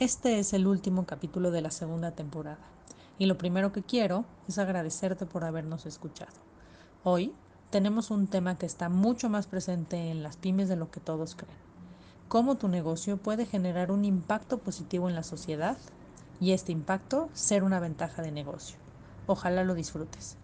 Este 0.00 0.38
es 0.38 0.54
el 0.54 0.66
último 0.66 1.04
capítulo 1.04 1.50
de 1.50 1.60
la 1.60 1.70
segunda 1.70 2.12
temporada 2.12 2.56
y 3.18 3.26
lo 3.26 3.36
primero 3.36 3.70
que 3.70 3.82
quiero 3.82 4.24
es 4.48 4.56
agradecerte 4.56 5.26
por 5.26 5.44
habernos 5.44 5.84
escuchado. 5.84 6.32
Hoy 7.04 7.34
tenemos 7.68 8.10
un 8.10 8.26
tema 8.26 8.56
que 8.56 8.64
está 8.64 8.88
mucho 8.88 9.28
más 9.28 9.46
presente 9.46 10.10
en 10.10 10.22
las 10.22 10.38
pymes 10.38 10.70
de 10.70 10.76
lo 10.76 10.90
que 10.90 11.00
todos 11.00 11.34
creen. 11.34 11.58
Cómo 12.28 12.54
tu 12.54 12.68
negocio 12.68 13.18
puede 13.18 13.44
generar 13.44 13.92
un 13.92 14.06
impacto 14.06 14.56
positivo 14.56 15.10
en 15.10 15.14
la 15.14 15.22
sociedad 15.22 15.76
y 16.40 16.52
este 16.52 16.72
impacto 16.72 17.28
ser 17.34 17.62
una 17.62 17.78
ventaja 17.78 18.22
de 18.22 18.32
negocio. 18.32 18.78
Ojalá 19.26 19.64
lo 19.64 19.74
disfrutes. 19.74 20.38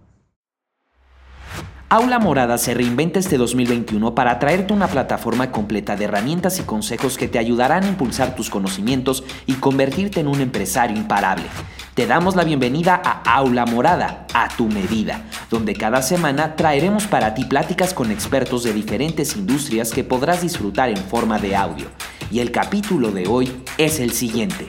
Aula 1.88 2.18
Morada 2.18 2.58
se 2.58 2.74
reinventa 2.74 3.20
este 3.20 3.38
2021 3.38 4.12
para 4.12 4.40
traerte 4.40 4.72
una 4.72 4.88
plataforma 4.88 5.52
completa 5.52 5.94
de 5.94 6.06
herramientas 6.06 6.58
y 6.58 6.64
consejos 6.64 7.16
que 7.16 7.28
te 7.28 7.38
ayudarán 7.38 7.84
a 7.84 7.88
impulsar 7.88 8.34
tus 8.34 8.50
conocimientos 8.50 9.22
y 9.46 9.52
convertirte 9.54 10.18
en 10.18 10.26
un 10.26 10.40
empresario 10.40 10.96
imparable. 10.96 11.44
Te 11.94 12.08
damos 12.08 12.34
la 12.34 12.42
bienvenida 12.42 13.00
a 13.04 13.36
Aula 13.36 13.66
Morada, 13.66 14.26
a 14.34 14.48
tu 14.56 14.66
medida, 14.66 15.26
donde 15.48 15.74
cada 15.74 16.02
semana 16.02 16.56
traeremos 16.56 17.06
para 17.06 17.34
ti 17.34 17.44
pláticas 17.44 17.94
con 17.94 18.10
expertos 18.10 18.64
de 18.64 18.72
diferentes 18.72 19.36
industrias 19.36 19.92
que 19.92 20.02
podrás 20.02 20.42
disfrutar 20.42 20.88
en 20.88 20.96
forma 20.96 21.38
de 21.38 21.54
audio. 21.54 21.86
Y 22.32 22.40
el 22.40 22.50
capítulo 22.50 23.12
de 23.12 23.28
hoy 23.28 23.62
es 23.78 24.00
el 24.00 24.10
siguiente. 24.10 24.66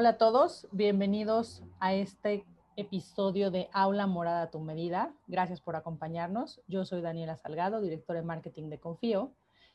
Hola 0.00 0.10
a 0.10 0.16
todos, 0.16 0.68
bienvenidos 0.70 1.64
a 1.80 1.92
este 1.92 2.44
episodio 2.76 3.50
de 3.50 3.68
Aula 3.72 4.06
Morada 4.06 4.42
a 4.42 4.50
tu 4.52 4.60
medida. 4.60 5.12
Gracias 5.26 5.60
por 5.60 5.74
acompañarnos. 5.74 6.60
Yo 6.68 6.84
soy 6.84 7.00
Daniela 7.00 7.36
Salgado, 7.36 7.80
directora 7.80 8.20
de 8.20 8.24
marketing 8.24 8.68
de 8.68 8.78
Confío, 8.78 9.32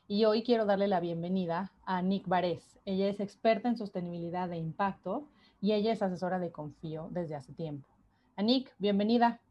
y 0.08 0.24
hoy 0.24 0.44
quiero 0.44 0.66
darle 0.66 0.88
la 0.88 1.02
bienvenida 1.02 1.74
a 1.86 2.02
Nick 2.02 2.26
Varés. 2.26 2.80
Ella 2.86 3.10
es 3.10 3.20
experta 3.20 3.68
en 3.68 3.76
sostenibilidad 3.76 4.48
de 4.48 4.56
impacto 4.56 5.28
y 5.60 5.74
ella 5.74 5.92
es 5.92 6.02
asesora 6.02 6.40
de 6.40 6.54
Confío 6.54 7.10
desde 7.12 7.36
hace 7.36 7.52
tiempo. 7.52 7.90
A 8.38 8.44
Nick, 8.44 8.74
bienvenida. 8.78 9.42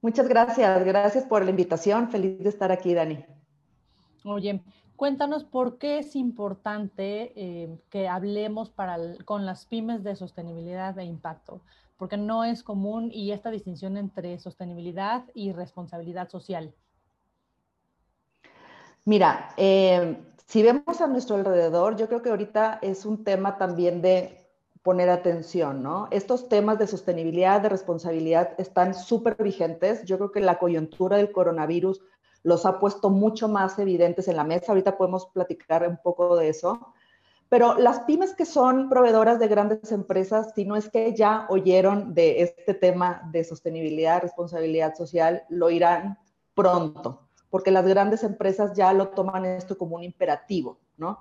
Muchas 0.00 0.28
gracias, 0.28 0.84
gracias 0.84 1.24
por 1.24 1.42
la 1.42 1.50
invitación. 1.50 2.08
Feliz 2.10 2.38
de 2.44 2.48
estar 2.48 2.70
aquí, 2.70 2.94
Dani. 2.94 3.24
Oye, 4.24 4.62
Cuéntanos 4.98 5.44
por 5.44 5.78
qué 5.78 5.98
es 5.98 6.16
importante 6.16 7.32
eh, 7.36 7.78
que 7.88 8.08
hablemos 8.08 8.72
con 9.24 9.46
las 9.46 9.64
pymes 9.64 10.02
de 10.02 10.16
sostenibilidad 10.16 10.98
e 10.98 11.04
impacto, 11.04 11.60
porque 11.96 12.16
no 12.16 12.42
es 12.42 12.64
común 12.64 13.08
y 13.12 13.30
esta 13.30 13.52
distinción 13.52 13.96
entre 13.96 14.40
sostenibilidad 14.40 15.22
y 15.34 15.52
responsabilidad 15.52 16.28
social. 16.28 16.74
Mira, 19.04 19.50
eh, 19.56 20.18
si 20.46 20.64
vemos 20.64 21.00
a 21.00 21.06
nuestro 21.06 21.36
alrededor, 21.36 21.94
yo 21.94 22.08
creo 22.08 22.20
que 22.20 22.30
ahorita 22.30 22.80
es 22.82 23.06
un 23.06 23.22
tema 23.22 23.56
también 23.56 24.02
de 24.02 24.48
poner 24.82 25.10
atención, 25.10 25.80
¿no? 25.80 26.08
Estos 26.10 26.48
temas 26.48 26.76
de 26.80 26.88
sostenibilidad, 26.88 27.60
de 27.60 27.68
responsabilidad 27.68 28.50
están 28.58 28.94
súper 28.94 29.40
vigentes. 29.40 30.02
Yo 30.06 30.16
creo 30.16 30.32
que 30.32 30.40
la 30.40 30.58
coyuntura 30.58 31.18
del 31.18 31.30
coronavirus 31.30 32.00
los 32.48 32.64
ha 32.64 32.78
puesto 32.80 33.10
mucho 33.10 33.46
más 33.46 33.78
evidentes 33.78 34.26
en 34.26 34.36
la 34.36 34.44
mesa. 34.44 34.72
Ahorita 34.72 34.96
podemos 34.96 35.26
platicar 35.26 35.86
un 35.86 35.98
poco 36.02 36.34
de 36.34 36.48
eso. 36.48 36.94
Pero 37.50 37.78
las 37.78 38.00
pymes 38.00 38.34
que 38.34 38.46
son 38.46 38.88
proveedoras 38.88 39.38
de 39.38 39.48
grandes 39.48 39.92
empresas, 39.92 40.52
si 40.54 40.64
no 40.64 40.74
es 40.74 40.88
que 40.88 41.14
ya 41.14 41.46
oyeron 41.50 42.14
de 42.14 42.42
este 42.42 42.72
tema 42.72 43.28
de 43.32 43.44
sostenibilidad, 43.44 44.22
responsabilidad 44.22 44.94
social, 44.94 45.44
lo 45.50 45.70
irán 45.70 46.18
pronto, 46.54 47.28
porque 47.50 47.70
las 47.70 47.86
grandes 47.86 48.22
empresas 48.24 48.72
ya 48.74 48.92
lo 48.92 49.08
toman 49.08 49.44
esto 49.44 49.76
como 49.76 49.96
un 49.96 50.02
imperativo, 50.02 50.78
¿no? 50.96 51.18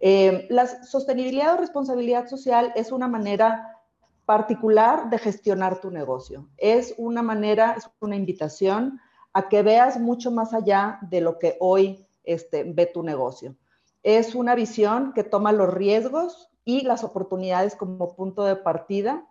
Eh, 0.00 0.46
la 0.50 0.66
sostenibilidad 0.66 1.54
o 1.54 1.58
responsabilidad 1.58 2.26
social 2.26 2.72
es 2.74 2.90
una 2.90 3.08
manera 3.08 3.80
particular 4.24 5.10
de 5.10 5.18
gestionar 5.18 5.80
tu 5.80 5.90
negocio. 5.90 6.48
Es 6.56 6.94
una 6.96 7.22
manera, 7.22 7.74
es 7.76 7.88
una 8.00 8.16
invitación 8.16 9.00
a 9.34 9.48
que 9.48 9.62
veas 9.62 9.98
mucho 9.98 10.30
más 10.30 10.54
allá 10.54 10.98
de 11.02 11.20
lo 11.20 11.38
que 11.38 11.56
hoy 11.60 12.06
este, 12.22 12.62
ve 12.64 12.86
tu 12.86 13.02
negocio. 13.02 13.56
Es 14.04 14.34
una 14.34 14.54
visión 14.54 15.12
que 15.12 15.24
toma 15.24 15.52
los 15.52 15.74
riesgos 15.74 16.50
y 16.64 16.82
las 16.82 17.02
oportunidades 17.02 17.74
como 17.74 18.14
punto 18.14 18.44
de 18.44 18.56
partida. 18.56 19.26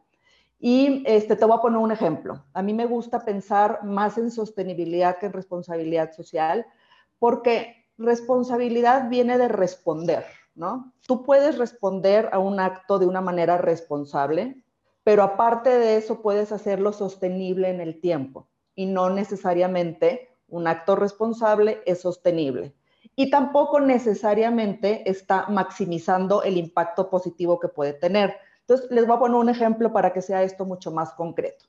Y 0.60 1.04
este, 1.06 1.36
te 1.38 1.46
voy 1.46 1.58
a 1.58 1.62
poner 1.62 1.80
un 1.80 1.92
ejemplo. 1.92 2.44
A 2.54 2.62
mí 2.62 2.74
me 2.74 2.86
gusta 2.86 3.24
pensar 3.24 3.84
más 3.84 4.18
en 4.18 4.30
sostenibilidad 4.30 5.18
que 5.18 5.28
en 5.28 5.34
responsabilidad 5.34 6.12
social, 6.12 6.66
porque 7.18 7.88
responsabilidad 7.98 9.10
viene 9.10 9.38
de 9.38 9.48
responder, 9.48 10.26
¿no? 10.54 10.94
Tú 11.08 11.24
puedes 11.24 11.58
responder 11.58 12.30
a 12.34 12.40
un 12.40 12.60
acto 12.60 13.00
de 13.00 13.06
una 13.06 13.22
manera 13.22 13.58
responsable, 13.58 14.62
pero 15.04 15.24
aparte 15.24 15.70
de 15.70 15.98
eso 15.98 16.22
puedes 16.22 16.52
hacerlo 16.52 16.92
sostenible 16.92 17.70
en 17.70 17.80
el 17.80 18.02
tiempo 18.02 18.48
y 18.76 18.86
no 18.86 19.10
necesariamente 19.10 20.30
un 20.48 20.68
acto 20.68 20.96
responsable 20.96 21.82
es 21.86 22.02
sostenible. 22.02 22.76
Y 23.16 23.30
tampoco 23.30 23.80
necesariamente 23.80 25.10
está 25.10 25.48
maximizando 25.50 26.44
el 26.44 26.58
impacto 26.58 27.10
positivo 27.10 27.60
que 27.60 27.68
puede 27.68 27.94
tener. 27.94 28.36
Entonces, 28.62 28.90
les 28.92 29.06
voy 29.06 29.18
a 29.18 29.20
poner 29.20 29.38
un 29.38 29.50
ejemplo 29.50 29.92
para 29.92 30.14
que 30.14 30.22
sea 30.22 30.44
esto 30.44 30.66
mucho 30.66 30.92
más 30.92 31.14
concreto. 31.14 31.66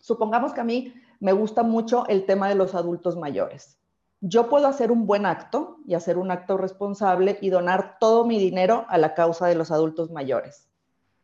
Supongamos 0.00 0.52
que 0.52 0.60
a 0.60 0.64
mí 0.64 0.94
me 1.20 1.32
gusta 1.32 1.62
mucho 1.62 2.06
el 2.08 2.26
tema 2.26 2.48
de 2.48 2.54
los 2.54 2.74
adultos 2.74 3.16
mayores. 3.16 3.78
Yo 4.20 4.48
puedo 4.48 4.66
hacer 4.66 4.92
un 4.92 5.06
buen 5.06 5.26
acto 5.26 5.78
y 5.86 5.94
hacer 5.94 6.18
un 6.18 6.30
acto 6.30 6.56
responsable 6.56 7.38
y 7.40 7.50
donar 7.50 7.98
todo 7.98 8.24
mi 8.24 8.38
dinero 8.38 8.84
a 8.88 8.98
la 8.98 9.14
causa 9.14 9.46
de 9.46 9.54
los 9.54 9.70
adultos 9.70 10.10
mayores. 10.10 10.68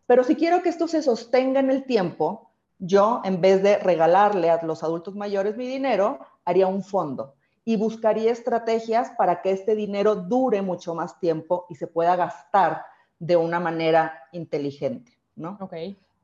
Pero 0.07 0.25
si 0.25 0.35
quiero 0.35 0.63
que 0.63 0.69
esto 0.69 0.89
se 0.89 1.03
sostenga 1.03 1.61
en 1.61 1.71
el 1.71 1.85
tiempo, 1.85 2.50
yo, 2.81 3.21
en 3.25 3.41
vez 3.41 3.63
de 3.63 3.79
regalarle 3.79 4.51
a 4.51 4.63
los 4.65 4.83
adultos 4.83 5.15
mayores 5.15 5.57
mi 5.57 5.69
dinero, 5.69 6.19
haría 6.45 6.67
un 6.67 6.83
fondo 6.83 7.35
y 7.65 7.77
buscaría 7.77 8.33
estrategias 8.33 9.11
para 9.11 9.43
que 9.43 9.53
este 9.53 9.75
dinero 9.75 10.17
dure 10.17 10.63
mucho 10.63 10.95
más 10.95 11.21
tiempo 11.21 11.67
y 11.69 11.75
se 11.75 11.87
pueda 11.87 12.17
gastar 12.17 12.85
de 13.19 13.37
una 13.37 13.61
manera 13.61 14.25
inteligente, 14.33 15.13
¿no? 15.37 15.59
Ok. 15.61 15.75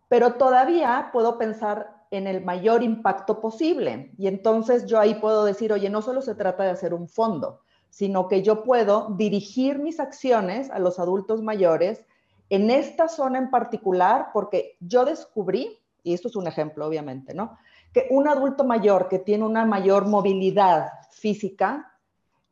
Pero 0.09 0.35
todavía 0.35 1.11
puedo 1.13 1.37
pensar 1.37 2.05
en 2.11 2.27
el 2.27 2.45
mayor 2.45 2.83
impacto 2.83 3.41
posible 3.41 4.13
y 4.17 4.29
entonces 4.29 4.87
yo 4.87 4.99
ahí 4.99 5.15
puedo 5.15 5.45
decir, 5.45 5.73
oye, 5.73 5.91
no 5.91 6.01
solo 6.01 6.23
se 6.23 6.35
trata 6.35 6.65
de 6.65 6.71
hacer 6.71 6.95
un 6.95 7.07
fondo, 7.07 7.61
sino 7.91 8.29
que 8.29 8.43
yo 8.43 8.63
puedo 8.63 9.09
dirigir 9.17 9.79
mis 9.79 10.01
acciones 10.01 10.71
a 10.71 10.79
los 10.79 10.99
adultos 10.99 11.43
mayores 11.43 12.05
en 12.49 12.71
esta 12.71 13.09
zona 13.09 13.39
en 13.39 13.51
particular 13.51 14.29
porque 14.33 14.77
yo 14.81 15.05
descubrí 15.05 15.79
y 16.07 16.15
esto 16.15 16.29
es 16.29 16.37
un 16.37 16.47
ejemplo 16.47 16.87
obviamente, 16.87 17.35
¿no? 17.35 17.59
Que 17.93 18.07
un 18.11 18.29
adulto 18.29 18.63
mayor 18.63 19.09
que 19.09 19.19
tiene 19.19 19.45
una 19.45 19.65
mayor 19.65 20.07
movilidad 20.07 20.93
física 21.11 21.99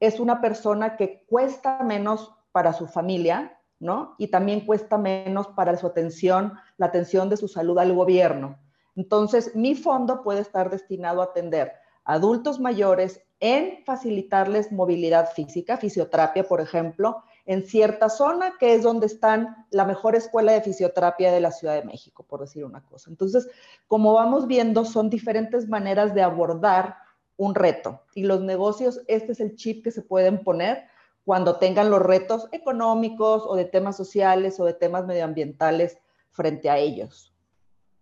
es 0.00 0.18
una 0.18 0.40
persona 0.40 0.96
que 0.96 1.24
cuesta 1.28 1.80
menos 1.84 2.32
para 2.50 2.72
su 2.72 2.88
familia, 2.88 3.56
¿no? 3.78 4.16
Y 4.18 4.26
también 4.26 4.66
cuesta 4.66 4.98
menos 4.98 5.46
para 5.46 5.76
su 5.76 5.86
atención, 5.86 6.54
la 6.78 6.86
atención 6.86 7.28
de 7.28 7.36
su 7.36 7.46
salud 7.46 7.78
al 7.78 7.94
gobierno. 7.94 8.58
Entonces, 8.96 9.54
mi 9.54 9.76
fondo 9.76 10.24
puede 10.24 10.40
estar 10.40 10.68
destinado 10.68 11.20
a 11.20 11.26
atender 11.26 11.74
adultos 12.04 12.58
mayores 12.58 13.22
en 13.38 13.84
facilitarles 13.84 14.72
movilidad 14.72 15.30
física, 15.30 15.76
fisioterapia, 15.76 16.42
por 16.42 16.60
ejemplo, 16.60 17.22
en 17.46 17.66
cierta 17.66 18.08
zona, 18.08 18.54
que 18.58 18.74
es 18.74 18.82
donde 18.82 19.06
están 19.06 19.66
la 19.70 19.84
mejor 19.84 20.16
escuela 20.16 20.52
de 20.52 20.62
fisioterapia 20.62 21.32
de 21.32 21.40
la 21.40 21.50
Ciudad 21.50 21.74
de 21.74 21.84
México, 21.84 22.22
por 22.22 22.40
decir 22.40 22.64
una 22.64 22.82
cosa. 22.82 23.10
Entonces, 23.10 23.48
como 23.86 24.14
vamos 24.14 24.46
viendo, 24.46 24.84
son 24.84 25.10
diferentes 25.10 25.68
maneras 25.68 26.14
de 26.14 26.22
abordar 26.22 26.96
un 27.36 27.54
reto. 27.54 28.00
Y 28.14 28.24
los 28.24 28.40
negocios, 28.40 29.00
este 29.08 29.32
es 29.32 29.40
el 29.40 29.56
chip 29.56 29.84
que 29.84 29.90
se 29.90 30.02
pueden 30.02 30.42
poner 30.42 30.84
cuando 31.24 31.56
tengan 31.56 31.90
los 31.90 32.00
retos 32.00 32.48
económicos 32.52 33.44
o 33.46 33.56
de 33.56 33.64
temas 33.64 33.96
sociales 33.96 34.60
o 34.60 34.64
de 34.64 34.74
temas 34.74 35.06
medioambientales 35.06 35.98
frente 36.30 36.70
a 36.70 36.78
ellos. 36.78 37.34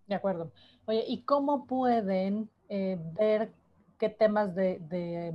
De 0.07 0.15
acuerdo. 0.15 0.53
Oye, 0.87 1.05
¿y 1.07 1.23
cómo 1.23 1.67
pueden 1.67 2.51
eh, 2.69 2.99
ver 3.15 3.53
qué 3.99 4.09
temas 4.09 4.55
de, 4.55 4.79
de, 4.89 5.33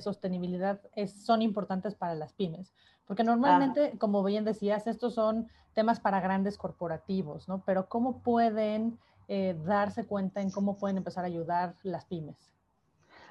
sostenibilidad 0.00 0.80
son 1.06 1.42
importantes 1.42 1.94
para 1.94 2.14
las 2.14 2.32
pymes? 2.32 2.72
Porque 3.06 3.24
normalmente, 3.24 3.96
como 3.98 4.22
bien 4.22 4.44
decías, 4.44 4.86
estos 4.86 5.14
son 5.14 5.48
temas 5.72 6.00
para 6.00 6.20
grandes 6.20 6.58
corporativos, 6.58 7.48
¿no? 7.48 7.62
Pero 7.64 7.88
¿cómo 7.88 8.18
pueden 8.18 8.98
eh, 9.28 9.56
darse 9.64 10.04
cuenta 10.04 10.40
en 10.40 10.50
cómo 10.50 10.76
pueden 10.76 10.98
empezar 10.98 11.24
a 11.24 11.28
ayudar 11.28 11.74
las 11.82 12.04
pymes? 12.04 12.36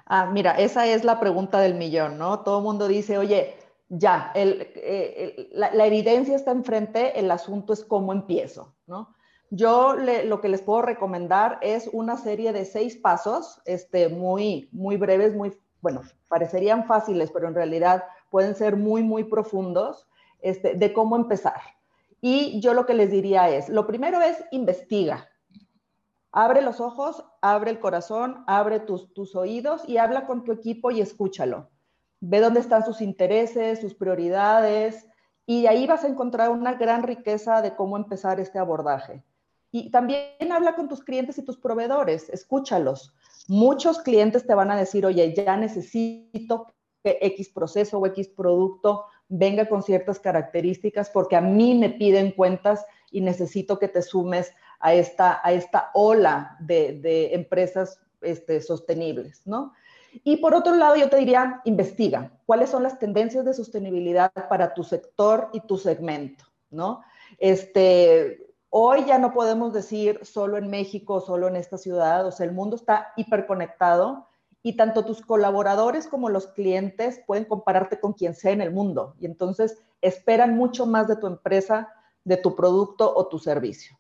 Ah, 0.06 0.26
mira, 0.32 0.52
esa 0.54 0.88
es 0.88 1.04
la 1.04 1.20
pregunta 1.20 1.60
del 1.60 1.76
millón, 1.76 2.18
¿no? 2.18 2.40
Todo 2.40 2.60
el 2.60 2.64
mundo 2.64 2.88
dice, 2.88 3.18
oye, 3.18 3.56
ya, 3.90 4.32
eh, 4.36 5.50
la, 5.52 5.86
evidencia 5.86 6.36
está 6.36 6.52
enfrente, 6.52 7.20
el 7.20 7.30
asunto 7.30 7.74
es 7.74 7.84
cómo 7.84 8.14
empiezo, 8.14 8.76
¿no? 8.86 9.14
Yo 9.50 9.96
lo 9.96 10.42
que 10.42 10.50
les 10.50 10.62
puedo 10.62 10.82
recomendar 10.82 11.58
es 11.62 11.90
una 11.94 12.18
serie 12.18 12.52
de 12.52 12.66
seis 12.66 12.98
pasos, 12.98 13.62
este, 13.66 14.10
muy, 14.10 14.68
muy 14.74 14.98
breves, 14.98 15.34
muy 15.34 15.58
bueno, 15.82 16.02
parecerían 16.28 16.86
fáciles, 16.86 17.32
pero 17.32 17.48
en 17.48 17.56
realidad 17.56 18.04
pueden 18.30 18.56
ser 18.56 18.76
muy, 18.76 19.04
muy 19.04 19.24
profundos, 19.24 20.08
este, 20.42 20.76
de 20.76 20.94
cómo 20.94 21.16
empezar. 21.16 21.62
Y 22.22 22.60
yo 22.62 22.74
lo 22.74 22.86
que 22.86 22.94
les 22.94 23.12
diría 23.12 23.50
es, 23.50 23.70
lo 23.70 23.88
primero 23.88 24.22
es 24.22 24.44
investiga. 24.52 25.30
Abre 26.32 26.62
los 26.62 26.80
ojos, 26.80 27.24
abre 27.42 27.72
el 27.72 27.80
corazón, 27.80 28.44
abre 28.48 28.80
tus, 28.80 29.14
tus 29.14 29.36
oídos 29.36 29.88
y 29.88 29.98
habla 29.98 30.26
con 30.26 30.44
tu 30.44 30.52
equipo 30.52 30.92
y 30.92 31.02
escúchalo. 31.02 31.70
Ve 32.20 32.40
dónde 32.40 32.60
están 32.60 32.86
sus 32.86 33.02
intereses, 33.02 33.80
sus 33.80 33.94
prioridades, 33.94 35.08
y 35.46 35.66
ahí 35.66 35.88
vas 35.88 36.04
a 36.04 36.10
encontrar 36.10 36.50
una 36.50 36.74
gran 36.74 37.04
riqueza 37.04 37.62
de 37.62 37.76
cómo 37.76 37.96
empezar 37.96 38.40
este 38.40 38.60
abordaje. 38.60 39.24
Y 39.72 39.92
también 39.92 40.52
habla 40.52 40.76
con 40.76 40.90
tus 40.90 41.04
clientes 41.04 41.38
y 41.38 41.46
tus 41.46 41.58
proveedores, 41.58 42.30
escúchalos. 42.30 43.14
Muchos 43.48 44.00
clientes 44.00 44.46
te 44.46 44.54
van 44.54 44.72
a 44.72 44.78
decir, 44.78 45.06
oye, 45.06 45.34
ya 45.34 45.56
necesito 45.56 46.68
que 47.04 47.18
X 47.22 47.50
proceso 47.50 48.00
o 48.00 48.06
X 48.08 48.28
producto 48.30 49.06
venga 49.30 49.68
con 49.68 49.84
ciertas 49.84 50.20
características 50.20 51.10
porque 51.10 51.36
a 51.36 51.42
mí 51.42 51.76
me 51.76 51.90
piden 51.90 52.32
cuentas 52.32 52.86
y 53.12 53.22
necesito 53.22 53.80
que 53.80 53.88
te 53.88 54.02
sumes 54.02 54.54
a 54.80 54.94
esta, 54.94 55.40
a 55.44 55.54
esta 55.54 55.92
ola 55.94 56.58
de, 56.60 57.34
empresas 57.34 58.00
este, 58.22 58.62
sostenibles, 58.62 59.42
¿no? 59.46 59.74
Y 60.24 60.38
por 60.38 60.56
otro 60.56 60.76
lado, 60.76 60.96
yo 60.96 61.10
te 61.10 61.18
diría, 61.18 61.62
investiga 61.66 62.32
cuáles 62.46 62.70
son 62.70 62.84
las 62.84 62.98
tendencias 62.98 63.46
de 63.46 63.54
sostenibilidad 63.54 64.32
para 64.50 64.74
tu 64.74 64.84
sector 64.84 65.50
y 65.54 65.62
tu 65.62 65.78
segmento, 65.78 66.46
¿no? 66.70 67.02
Este, 67.38 68.47
hoy 68.70 69.06
ya 69.06 69.18
no 69.18 69.34
podemos 69.34 69.74
decir 69.74 70.20
solo 70.24 70.58
en 70.58 70.70
México, 70.70 71.22
solo 71.22 71.48
en 71.48 71.56
esta 71.56 71.78
ciudad, 71.78 72.26
o 72.26 72.32
sea, 72.32 72.46
el 72.46 72.52
mundo 72.52 72.76
está 72.76 73.14
hiperconectado 73.16 74.28
y 74.64 74.76
tanto 74.76 75.06
tus 75.06 75.22
colaboradores 75.22 76.08
como 76.08 76.30
los 76.30 76.48
clientes 76.48 77.22
pueden 77.26 77.46
compararte 77.46 78.00
con 78.00 78.14
quien 78.14 78.36
sea 78.36 78.52
en 78.52 78.62
el 78.62 78.72
mundo 78.72 79.16
y 79.20 79.26
entonces 79.26 79.78
esperan 80.02 80.56
mucho 80.56 80.86
más 80.86 81.08
de 81.08 81.16
tu 81.16 81.28
empresa, 81.28 81.94
de 82.24 82.38
tu 82.38 82.56
producto 82.56 83.14
o 83.16 83.28
tu 83.28 83.40
servicio. 83.40 83.98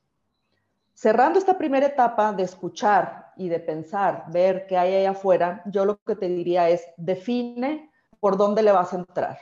Cerrando 0.93 1.37
esta 1.37 1.57
primera 1.57 1.85
etapa 1.85 2.33
de 2.33 2.43
escuchar 2.43 3.31
y 3.37 3.49
de 3.49 3.59
pensar, 3.59 4.25
ver 4.29 4.65
qué 4.65 4.77
hay 4.77 4.95
ahí 4.95 5.05
afuera, 5.05 5.61
yo 5.65 5.85
lo 5.85 5.97
que 5.97 6.15
te 6.15 6.27
diría 6.27 6.69
es 6.69 6.83
define 6.97 7.91
por 8.19 8.35
dónde 8.35 8.63
le 8.63 8.71
vas 8.71 8.93
a 8.93 8.97
entrar. 8.97 9.37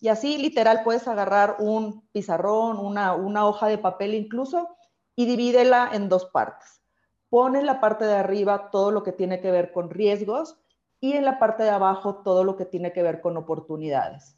Y 0.00 0.08
así 0.08 0.38
literal 0.38 0.82
puedes 0.84 1.08
agarrar 1.08 1.56
un 1.58 2.06
pizarrón, 2.12 2.78
una, 2.78 3.46
hoja 3.46 3.66
de 3.68 3.78
papel 3.78 4.14
incluso, 4.14 4.76
y 5.16 5.26
divídela 5.26 5.90
en 5.92 6.08
dos 6.08 6.26
partes. 6.26 6.82
Pon 7.28 7.56
en 7.56 7.66
la 7.66 7.80
parte 7.80 8.04
de 8.04 8.14
arriba 8.14 8.70
todo 8.70 8.90
lo 8.90 9.02
que 9.02 9.12
tiene 9.12 9.40
que 9.40 9.50
ver 9.50 9.72
con 9.72 9.90
riesgos 9.90 10.58
y 11.00 11.12
en 11.12 11.24
la 11.24 11.38
parte 11.38 11.64
de 11.64 11.70
abajo 11.70 12.22
todo 12.24 12.44
lo 12.44 12.56
que 12.56 12.64
tiene 12.64 12.92
que 12.92 13.02
ver 13.02 13.20
con 13.20 13.36
oportunidades. 13.36 14.36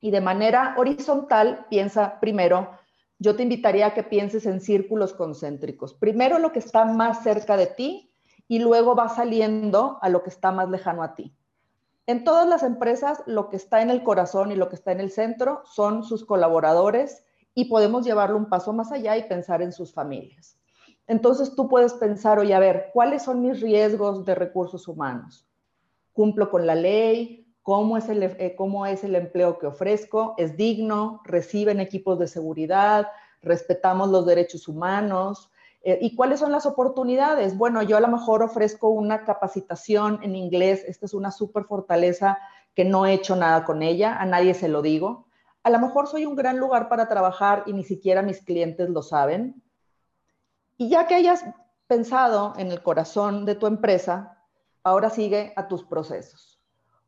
Y 0.00 0.10
de 0.10 0.20
manera 0.20 0.74
horizontal, 0.76 1.66
piensa 1.70 2.20
primero 2.20 2.70
yo 3.18 3.36
te 3.36 3.42
invitaría 3.42 3.86
a 3.86 3.94
que 3.94 4.02
pienses 4.02 4.44
en 4.46 4.60
círculos 4.60 5.12
concéntricos. 5.14 5.94
Primero 5.94 6.38
lo 6.38 6.52
que 6.52 6.58
está 6.58 6.84
más 6.84 7.22
cerca 7.22 7.56
de 7.56 7.66
ti 7.66 8.10
y 8.48 8.58
luego 8.58 8.94
va 8.94 9.08
saliendo 9.08 9.98
a 10.02 10.08
lo 10.08 10.22
que 10.22 10.30
está 10.30 10.52
más 10.52 10.68
lejano 10.68 11.02
a 11.02 11.14
ti. 11.14 11.34
En 12.06 12.24
todas 12.24 12.46
las 12.46 12.62
empresas, 12.62 13.22
lo 13.26 13.48
que 13.48 13.56
está 13.56 13.82
en 13.82 13.90
el 13.90 14.02
corazón 14.02 14.52
y 14.52 14.56
lo 14.56 14.68
que 14.68 14.76
está 14.76 14.92
en 14.92 15.00
el 15.00 15.10
centro 15.10 15.62
son 15.64 16.04
sus 16.04 16.24
colaboradores 16.24 17.24
y 17.54 17.66
podemos 17.66 18.04
llevarlo 18.04 18.36
un 18.36 18.48
paso 18.48 18.72
más 18.72 18.92
allá 18.92 19.16
y 19.16 19.28
pensar 19.28 19.62
en 19.62 19.72
sus 19.72 19.92
familias. 19.92 20.58
Entonces 21.06 21.54
tú 21.54 21.68
puedes 21.68 21.94
pensar, 21.94 22.38
oye, 22.38 22.54
a 22.54 22.58
ver, 22.58 22.90
¿cuáles 22.92 23.22
son 23.22 23.42
mis 23.42 23.60
riesgos 23.60 24.24
de 24.24 24.34
recursos 24.34 24.88
humanos? 24.88 25.46
¿Cumplo 26.12 26.50
con 26.50 26.66
la 26.66 26.74
ley? 26.74 27.44
cómo 27.64 27.96
es, 27.96 28.10
el, 28.10 28.22
eh, 28.22 28.54
cómo 28.56 28.84
es 28.84 29.04
el 29.04 29.16
empleo 29.16 29.58
que 29.58 29.66
ofrezco, 29.66 30.34
es 30.36 30.54
digno, 30.54 31.22
reciben 31.24 31.80
equipos 31.80 32.18
de 32.18 32.28
seguridad, 32.28 33.08
respetamos 33.40 34.10
los 34.10 34.26
derechos 34.26 34.68
humanos. 34.68 35.50
Eh, 35.84 35.98
¿Y 36.00 36.16
cuáles 36.16 36.40
son 36.40 36.50
las 36.50 36.66
oportunidades? 36.66 37.56
Bueno, 37.56 37.82
yo 37.82 37.96
a 37.96 38.00
lo 38.00 38.08
mejor 38.08 38.42
ofrezco 38.42 38.88
una 38.88 39.24
capacitación 39.24 40.18
en 40.22 40.34
inglés, 40.34 40.84
esta 40.86 41.06
es 41.06 41.14
una 41.14 41.30
súper 41.30 41.64
fortaleza 41.64 42.38
que 42.74 42.84
no 42.84 43.06
he 43.06 43.12
hecho 43.12 43.36
nada 43.36 43.64
con 43.64 43.82
ella, 43.82 44.16
a 44.16 44.26
nadie 44.26 44.54
se 44.54 44.68
lo 44.68 44.82
digo. 44.82 45.26
A 45.62 45.70
lo 45.70 45.78
mejor 45.78 46.08
soy 46.08 46.26
un 46.26 46.34
gran 46.34 46.58
lugar 46.58 46.88
para 46.88 47.08
trabajar 47.08 47.62
y 47.66 47.72
ni 47.72 47.84
siquiera 47.84 48.22
mis 48.22 48.42
clientes 48.42 48.88
lo 48.90 49.02
saben. 49.02 49.62
Y 50.76 50.88
ya 50.88 51.06
que 51.06 51.14
hayas 51.14 51.44
pensado 51.86 52.54
en 52.56 52.72
el 52.72 52.82
corazón 52.82 53.44
de 53.44 53.54
tu 53.54 53.66
empresa, 53.66 54.38
ahora 54.82 55.10
sigue 55.10 55.52
a 55.56 55.68
tus 55.68 55.84
procesos 55.84 56.54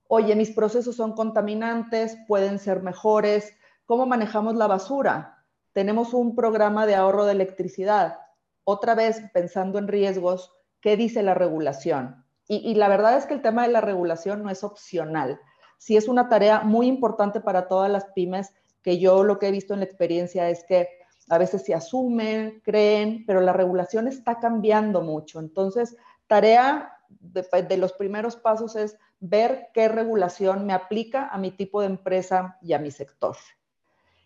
oye, 0.08 0.36
mis 0.36 0.50
procesos 0.50 0.96
son 0.96 1.12
contaminantes, 1.12 2.16
pueden 2.26 2.58
ser 2.58 2.82
mejores, 2.82 3.52
¿cómo 3.86 4.06
manejamos 4.06 4.54
la 4.54 4.66
basura? 4.66 5.44
Tenemos 5.72 6.14
un 6.14 6.34
programa 6.34 6.86
de 6.86 6.94
ahorro 6.94 7.24
de 7.24 7.32
electricidad. 7.32 8.18
Otra 8.68 8.96
vez, 8.96 9.22
pensando 9.32 9.78
en 9.78 9.86
riesgos, 9.86 10.52
¿qué 10.80 10.96
dice 10.96 11.22
la 11.22 11.34
regulación? 11.34 12.24
Y, 12.48 12.74
la 12.74 12.88
verdad 12.88 13.16
es 13.16 13.24
que 13.24 13.34
el 13.34 13.40
tema 13.40 13.62
de 13.62 13.72
la 13.72 13.80
regulación 13.80 14.42
no 14.42 14.50
es 14.50 14.64
opcional. 14.64 15.40
Sí 15.78 15.96
es 15.96 16.08
una 16.08 16.28
tarea 16.28 16.62
muy 16.62 16.88
importante 16.88 17.40
para 17.40 17.68
todas 17.68 17.88
las 17.88 18.06
pymes, 18.06 18.52
que 18.82 18.98
yo 18.98 19.22
lo 19.22 19.38
que 19.38 19.46
he 19.46 19.52
visto 19.52 19.72
en 19.72 19.80
la 19.80 19.86
experiencia 19.86 20.50
es 20.50 20.64
que 20.64 20.88
a 21.28 21.38
veces 21.38 21.64
se 21.64 21.74
asumen, 21.74 22.60
creen, 22.64 23.22
pero 23.24 23.40
la 23.40 23.52
regulación 23.52 24.08
está 24.08 24.40
cambiando 24.40 25.00
mucho. 25.00 25.38
Entonces, 25.38 25.96
tarea 26.26 26.92
de 27.08 27.76
los 27.76 27.92
primeros 27.92 28.34
pasos 28.34 28.74
es 28.74 28.98
ver 29.20 29.68
qué 29.74 29.86
regulación 29.86 30.66
me 30.66 30.72
aplica 30.72 31.28
a 31.28 31.38
mi 31.38 31.52
tipo 31.52 31.82
de 31.82 31.86
empresa 31.86 32.58
y 32.62 32.72
a 32.72 32.80
mi 32.80 32.90
sector. 32.90 33.36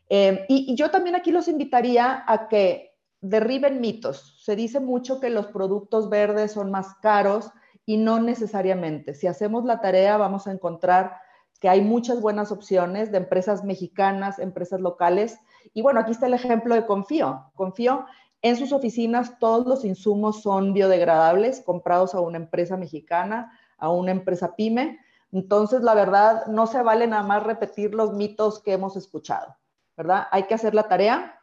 Eh, 0.08 0.46
y, 0.48 0.74
yo 0.76 0.90
también 0.90 1.14
aquí 1.14 1.30
los 1.30 1.46
invitaría 1.46 2.24
a 2.26 2.48
que 2.48 2.89
derriben 3.20 3.80
mitos. 3.80 4.42
Se 4.42 4.56
dice 4.56 4.80
mucho 4.80 5.20
que 5.20 5.30
los 5.30 5.46
productos 5.46 6.08
verdes 6.08 6.52
son 6.52 6.70
más 6.70 6.94
caros 7.02 7.50
y 7.86 7.96
no 7.96 8.20
necesariamente. 8.20 9.14
Si 9.14 9.26
hacemos 9.26 9.64
la 9.64 9.80
tarea 9.80 10.16
vamos 10.16 10.46
a 10.46 10.52
encontrar 10.52 11.16
que 11.60 11.68
hay 11.68 11.82
muchas 11.82 12.20
buenas 12.20 12.52
opciones 12.52 13.12
de 13.12 13.18
empresas 13.18 13.64
mexicanas, 13.64 14.38
empresas 14.38 14.80
locales. 14.80 15.38
Y 15.74 15.82
bueno, 15.82 16.00
aquí 16.00 16.12
está 16.12 16.26
el 16.26 16.34
ejemplo 16.34 16.74
de 16.74 16.86
Confío. 16.86 17.50
Confío 17.54 18.06
en 18.42 18.56
sus 18.56 18.72
oficinas 18.72 19.38
todos 19.38 19.66
los 19.66 19.84
insumos 19.84 20.40
son 20.42 20.72
biodegradables, 20.72 21.60
comprados 21.60 22.14
a 22.14 22.20
una 22.20 22.38
empresa 22.38 22.78
mexicana 22.78 23.52
a 23.80 23.90
una 23.90 24.12
empresa 24.12 24.54
pyme. 24.54 25.00
Entonces, 25.32 25.82
la 25.82 25.94
verdad, 25.94 26.46
no 26.46 26.66
se 26.66 26.82
vale 26.82 27.06
nada 27.06 27.22
más 27.22 27.42
repetir 27.42 27.94
los 27.94 28.12
mitos 28.12 28.62
que 28.62 28.72
hemos 28.72 28.96
escuchado, 28.96 29.56
¿verdad? 29.96 30.26
Hay 30.30 30.44
que 30.44 30.54
hacer 30.54 30.74
la 30.74 30.88
tarea. 30.88 31.39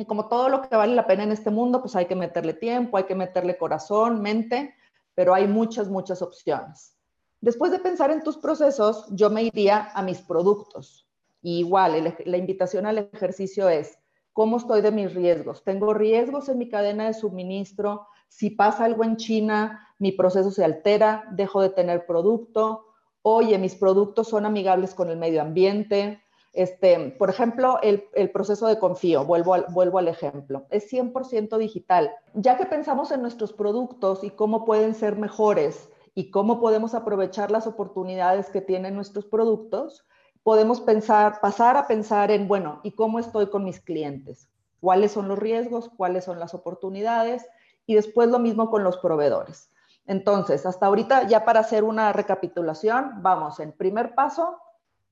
Y 0.00 0.06
como 0.06 0.28
todo 0.28 0.48
lo 0.48 0.62
que 0.62 0.74
vale 0.74 0.94
la 0.94 1.06
pena 1.06 1.24
en 1.24 1.32
este 1.32 1.50
mundo, 1.50 1.82
pues 1.82 1.94
hay 1.94 2.06
que 2.06 2.14
meterle 2.14 2.54
tiempo, 2.54 2.96
hay 2.96 3.04
que 3.04 3.14
meterle 3.14 3.58
corazón, 3.58 4.22
mente, 4.22 4.74
pero 5.14 5.34
hay 5.34 5.46
muchas, 5.46 5.90
muchas 5.90 6.22
opciones. 6.22 6.96
Después 7.42 7.70
de 7.70 7.80
pensar 7.80 8.10
en 8.10 8.22
tus 8.22 8.38
procesos, 8.38 9.04
yo 9.10 9.28
me 9.28 9.42
iría 9.42 9.90
a 9.92 10.00
mis 10.00 10.22
productos. 10.22 11.06
igual, 11.42 12.16
la 12.24 12.36
invitación 12.38 12.86
al 12.86 13.10
ejercicio 13.12 13.68
es, 13.68 13.98
¿cómo 14.32 14.56
estoy 14.56 14.80
de 14.80 14.90
mis 14.90 15.12
riesgos? 15.12 15.64
¿Tengo 15.64 15.92
riesgos 15.92 16.48
en 16.48 16.56
mi 16.56 16.70
cadena 16.70 17.04
de 17.04 17.12
suministro? 17.12 18.06
Si 18.30 18.48
pasa 18.48 18.86
algo 18.86 19.04
en 19.04 19.16
China, 19.16 19.86
mi 19.98 20.12
proceso 20.12 20.50
se 20.50 20.64
altera, 20.64 21.28
dejo 21.32 21.60
de 21.60 21.68
tener 21.68 22.06
producto, 22.06 22.86
oye, 23.20 23.58
mis 23.58 23.74
productos 23.74 24.28
son 24.28 24.46
amigables 24.46 24.94
con 24.94 25.10
el 25.10 25.18
medio 25.18 25.42
ambiente. 25.42 26.22
Este, 26.52 27.14
por 27.18 27.30
ejemplo, 27.30 27.78
el, 27.82 28.30
proceso 28.32 28.66
de 28.66 28.78
confío, 28.78 29.24
vuelvo 29.24 29.54
al, 29.54 29.66
vuelvo 29.70 29.98
al 29.98 30.08
ejemplo, 30.08 30.66
es 30.70 30.90
100% 30.92 31.58
digital. 31.58 32.10
Ya 32.34 32.56
que 32.56 32.66
pensamos 32.66 33.12
en 33.12 33.22
nuestros 33.22 33.52
productos 33.52 34.24
y 34.24 34.30
cómo 34.30 34.64
pueden 34.64 34.94
ser 34.94 35.16
mejores 35.16 35.90
y 36.14 36.30
cómo 36.30 36.60
podemos 36.60 36.94
aprovechar 36.94 37.50
las 37.50 37.66
oportunidades 37.68 38.50
que 38.50 38.60
tienen 38.60 38.96
nuestros 38.96 39.26
productos, 39.26 40.04
podemos 40.42 40.80
pensar, 40.80 41.40
pasar 41.40 41.76
a 41.76 41.86
pensar 41.86 42.30
en, 42.32 42.48
bueno, 42.48 42.80
¿y 42.82 42.92
cómo 42.92 43.18
estoy 43.20 43.48
con 43.48 43.64
mis 43.64 43.80
clientes? 43.80 44.48
¿Cuáles 44.80 45.12
son 45.12 45.28
los 45.28 45.38
riesgos? 45.38 45.90
¿Cuáles 45.96 46.24
son 46.24 46.40
las 46.40 46.54
oportunidades? 46.54 47.46
Y 47.86 47.94
después 47.94 48.28
lo 48.28 48.38
mismo 48.38 48.70
con 48.70 48.82
los 48.82 48.96
proveedores. 48.98 49.70
Entonces, 50.06 50.66
hasta 50.66 50.86
ahorita, 50.86 51.28
ya 51.28 51.44
para 51.44 51.60
hacer 51.60 51.84
una 51.84 52.12
recapitulación, 52.12 53.22
vamos, 53.22 53.60
en 53.60 53.72
primer 53.72 54.14
paso, 54.14 54.56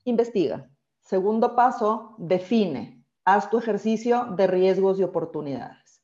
investiga. 0.05 0.69
Segundo 1.09 1.57
paso, 1.57 2.17
define. 2.19 3.03
Haz 3.25 3.49
tu 3.49 3.57
ejercicio 3.57 4.27
de 4.37 4.47
riesgos 4.47 5.01
y 5.01 5.05
oportunidades. 5.05 6.03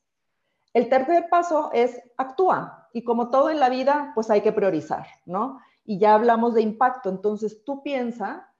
El 0.73 0.89
tercer 0.89 1.27
paso 1.29 1.69
es 1.73 2.01
actúa. 2.17 2.89
Y 2.91 3.03
como 3.03 3.29
todo 3.29 3.51
en 3.51 3.59
la 3.59 3.69
vida, 3.69 4.13
pues 4.15 4.31
hay 4.31 4.41
que 4.41 4.51
priorizar, 4.51 5.05
¿no? 5.27 5.59
Y 5.83 5.99
ya 5.99 6.15
hablamos 6.15 6.55
de 6.55 6.63
impacto. 6.63 7.09
Entonces, 7.09 7.63
tú 7.63 7.83
piensa 7.83 8.51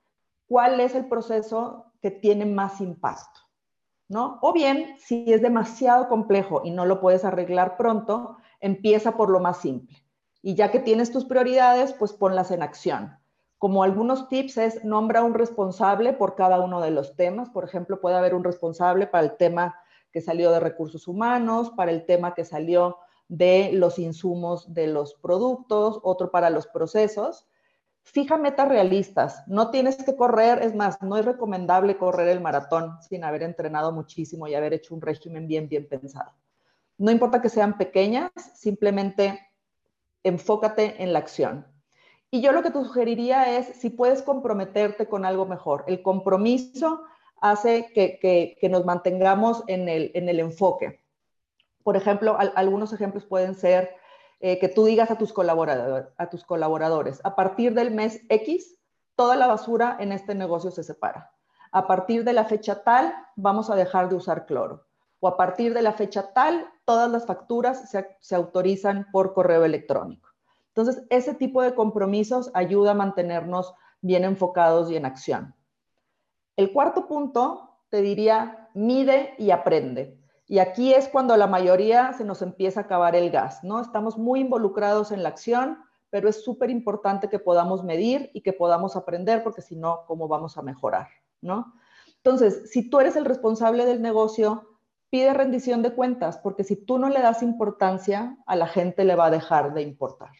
cuál 0.46 0.80
es 0.82 0.94
el 0.94 1.08
proceso 1.08 1.94
que 2.00 2.12
tiene 2.12 2.46
más 2.46 2.80
impacto, 2.80 3.40
¿no? 4.08 4.38
O 4.44 4.54
bien, 4.54 4.98
si 5.00 5.26
es 5.34 5.42
demasiado 5.42 6.08
complejo 6.08 6.62
y 6.64 6.70
no 6.70 6.86
lo 6.86 7.02
puedes 7.02 7.26
arreglar 7.26 7.76
pronto, 7.76 8.38
empieza 8.60 9.18
por 9.18 9.32
lo 9.32 9.40
más 9.40 9.58
simple. 9.58 9.98
Y 10.44 10.54
ya 10.54 10.70
que 10.70 10.80
tienes 10.80 11.12
tus 11.12 11.26
prioridades, 11.26 11.94
pues 11.94 12.14
ponlas 12.14 12.52
en 12.52 12.62
acción. 12.62 13.18
Como 13.66 13.82
algunos 13.82 14.30
tips 14.30 14.58
es 14.58 14.86
nombra 14.86 15.24
un 15.24 15.34
responsable 15.34 16.14
por 16.14 16.36
cada 16.36 16.62
uno 16.62 16.82
de 16.82 16.92
los 16.92 17.16
temas. 17.16 17.50
Por 17.50 17.64
ejemplo, 17.64 18.00
puede 18.00 18.16
haber 18.16 18.36
un 18.36 18.44
responsable 18.44 19.08
para 19.08 19.24
el 19.24 19.38
tema 19.38 19.76
que 20.12 20.22
salió 20.22 20.52
de 20.52 20.60
recursos 20.60 21.08
humanos, 21.08 21.72
para 21.72 21.90
el 21.90 22.06
tema 22.06 22.36
que 22.36 22.46
salió 22.46 23.00
de 23.28 23.72
los 23.74 23.98
insumos 23.98 24.72
de 24.72 24.86
los 24.86 25.16
productos, 25.16 26.00
otro 26.04 26.30
para 26.30 26.52
los 26.52 26.68
procesos. 26.68 27.48
Fija 28.04 28.38
metas 28.38 28.68
realistas. 28.68 29.42
No 29.48 29.72
tienes 29.72 29.96
que 29.96 30.16
correr, 30.16 30.62
es 30.62 30.76
más, 30.76 31.02
no 31.02 31.18
es 31.18 31.26
recomendable 31.26 31.98
correr 31.98 32.28
el 32.28 32.42
maratón 32.42 33.02
sin 33.02 33.24
haber 33.24 33.42
entrenado 33.42 33.92
muchísimo 33.92 34.48
y 34.48 34.54
haber 34.54 34.76
hecho 34.76 34.94
un 34.94 35.02
régimen 35.02 35.48
bien, 35.48 35.68
bien 35.68 35.88
pensado. 35.90 36.34
No 37.00 37.10
importa 37.10 37.42
que 37.42 37.50
sean 37.50 37.80
pequeñas, 37.80 38.30
simplemente 38.54 39.40
enfócate 40.22 41.02
en 41.02 41.14
la 41.14 41.18
acción. 41.18 41.66
Y 42.36 42.42
yo 42.42 42.52
lo 42.52 42.64
que 42.64 42.70
te 42.70 42.84
sugeriría 42.84 43.58
es 43.58 43.78
si 43.78 43.90
puedes 43.90 44.22
comprometerte 44.22 45.08
con 45.08 45.24
algo 45.24 45.46
mejor. 45.46 45.86
El 45.88 46.02
compromiso 46.02 47.06
hace 47.40 47.94
que, 47.94 48.58
nos 48.70 48.84
mantengamos 48.84 49.64
en 49.68 49.88
el, 49.88 50.12
en 50.16 50.28
el 50.28 50.42
enfoque. 50.42 51.02
Por 51.82 51.96
ejemplo, 51.96 52.36
algunos 52.38 52.92
ejemplos 52.92 53.24
pueden 53.24 53.56
ser 53.56 53.96
eh, 54.42 54.60
que 54.60 54.68
tú 54.68 54.84
digas 54.84 55.12
a 55.12 55.18
tus, 55.18 55.34
a 55.38 56.30
tus 56.30 56.44
colaboradores, 56.44 57.22
a 57.24 57.38
partir 57.38 57.74
del 57.74 57.92
mes 57.92 58.22
X, 58.28 58.76
toda 59.16 59.38
la 59.38 59.48
basura 59.48 59.96
en 60.02 60.12
este 60.12 60.36
negocio 60.36 60.72
se 60.72 60.84
separa. 60.84 61.32
A 61.72 61.88
partir 61.88 62.26
de 62.26 62.34
la 62.34 62.44
fecha 62.44 62.84
tal, 62.84 63.16
vamos 63.38 63.70
a 63.70 63.76
dejar 63.76 64.10
de 64.10 64.16
usar 64.16 64.46
cloro. 64.46 64.88
O 65.22 65.30
a 65.30 65.38
partir 65.38 65.74
de 65.74 65.84
la 65.84 65.94
fecha 65.94 66.34
tal, 66.34 66.68
todas 66.84 67.10
las 67.10 67.26
facturas 67.26 67.90
se, 67.90 68.18
se 68.20 68.36
autorizan 68.36 69.08
por 69.14 69.34
correo 69.34 69.64
electrónico. 69.64 70.35
Entonces, 70.76 71.06
ese 71.10 71.34
tipo 71.34 71.62
de 71.62 71.74
compromisos 71.74 72.52
ayuda 72.54 72.92
a 72.92 72.96
mantenernos 72.96 73.74
bien 74.02 74.26
enfocados 74.26 74.92
y 74.92 74.98
en 74.98 75.06
acción. 75.06 75.56
El 76.58 76.74
cuarto 76.74 77.08
punto, 77.08 77.78
te 77.88 78.02
diría, 78.02 78.70
mide 78.74 79.36
y 79.38 79.52
aprende. 79.52 80.20
Y 80.48 80.60
aquí 80.60 80.94
es 80.94 81.08
cuando 81.08 81.38
la 81.38 81.48
mayoría 81.48 82.12
se 82.12 82.26
nos 82.26 82.42
empieza 82.42 82.82
a 82.82 82.84
acabar 82.84 83.16
el 83.16 83.32
gas, 83.32 83.64
¿no? 83.64 83.80
Estamos 83.80 84.18
muy 84.18 84.42
involucrados 84.42 85.14
en 85.14 85.24
la 85.24 85.30
acción, 85.30 85.80
pero 86.10 86.28
es 86.28 86.44
súper 86.44 86.70
importante 86.70 87.30
que 87.30 87.40
podamos 87.40 87.86
medir 87.86 88.30
y 88.34 88.42
que 88.42 88.52
podamos 88.52 88.98
aprender, 88.98 89.44
porque 89.44 89.62
si 89.62 89.78
no, 89.78 90.02
¿cómo 90.08 90.28
vamos 90.28 90.58
a 90.58 90.62
mejorar, 90.62 91.08
¿no? 91.40 91.74
Entonces, 92.18 92.70
si 92.70 92.90
tú 92.90 93.00
eres 93.00 93.16
el 93.16 93.24
responsable 93.24 93.86
del 93.86 94.02
negocio, 94.02 94.78
pide 95.10 95.34
rendición 95.34 95.82
de 95.82 95.94
cuentas, 95.94 96.38
porque 96.38 96.66
si 96.66 96.76
tú 96.76 97.00
no 97.00 97.08
le 97.08 97.22
das 97.22 97.42
importancia, 97.44 98.38
a 98.46 98.58
la 98.58 98.68
gente 98.68 99.06
le 99.06 99.16
va 99.16 99.28
a 99.28 99.32
dejar 99.32 99.74
de 99.74 99.82
importar. 99.82 100.32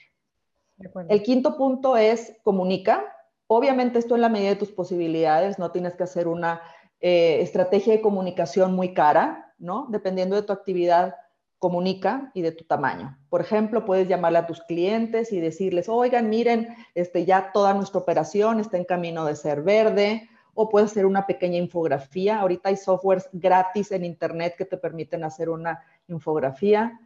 El 1.10 1.24
quinto 1.24 1.58
punto 1.58 1.98
es 1.98 2.38
comunica. 2.44 3.04
Obviamente 3.48 4.00
esto 4.00 4.16
en 4.16 4.22
la 4.22 4.30
medida 4.30 4.50
de 4.50 4.56
tus 4.56 4.72
posibilidades, 4.72 5.60
no 5.60 5.72
tienes 5.72 5.94
que 5.96 6.04
hacer 6.04 6.28
una 6.28 6.62
eh, 7.00 7.42
estrategia 7.42 7.94
de 7.94 8.02
comunicación 8.02 8.74
muy 8.74 8.94
cara, 8.94 9.54
¿no? 9.58 9.88
Dependiendo 9.90 10.36
de 10.36 10.42
tu 10.42 10.54
actividad, 10.54 11.16
comunica 11.60 12.32
y 12.34 12.42
de 12.42 12.52
tu 12.52 12.64
tamaño. 12.66 13.18
Por 13.30 13.42
ejemplo, 13.42 13.86
puedes 13.86 14.08
llamarle 14.08 14.40
a 14.40 14.48
tus 14.48 14.62
clientes 14.62 15.32
y 15.32 15.40
decirles, 15.40 15.90
oigan, 15.90 16.30
miren, 16.30 16.76
este, 16.94 17.26
ya 17.26 17.52
toda 17.54 17.74
nuestra 17.74 18.00
operación 18.00 18.60
está 18.60 18.78
en 18.78 18.86
camino 18.86 19.26
de 19.26 19.36
ser 19.36 19.62
verde, 19.62 20.30
o 20.56 20.70
puedes 20.70 20.92
hacer 20.92 21.06
una 21.06 21.28
pequeña 21.28 21.58
infografía. 21.58 22.40
Ahorita 22.40 22.70
hay 22.70 22.78
softwares 22.78 23.30
gratis 23.34 23.92
en 23.92 24.06
Internet 24.06 24.56
que 24.58 24.66
te 24.66 24.78
permiten 24.78 25.24
hacer 25.24 25.50
una 25.50 25.84
infografía. 26.08 27.00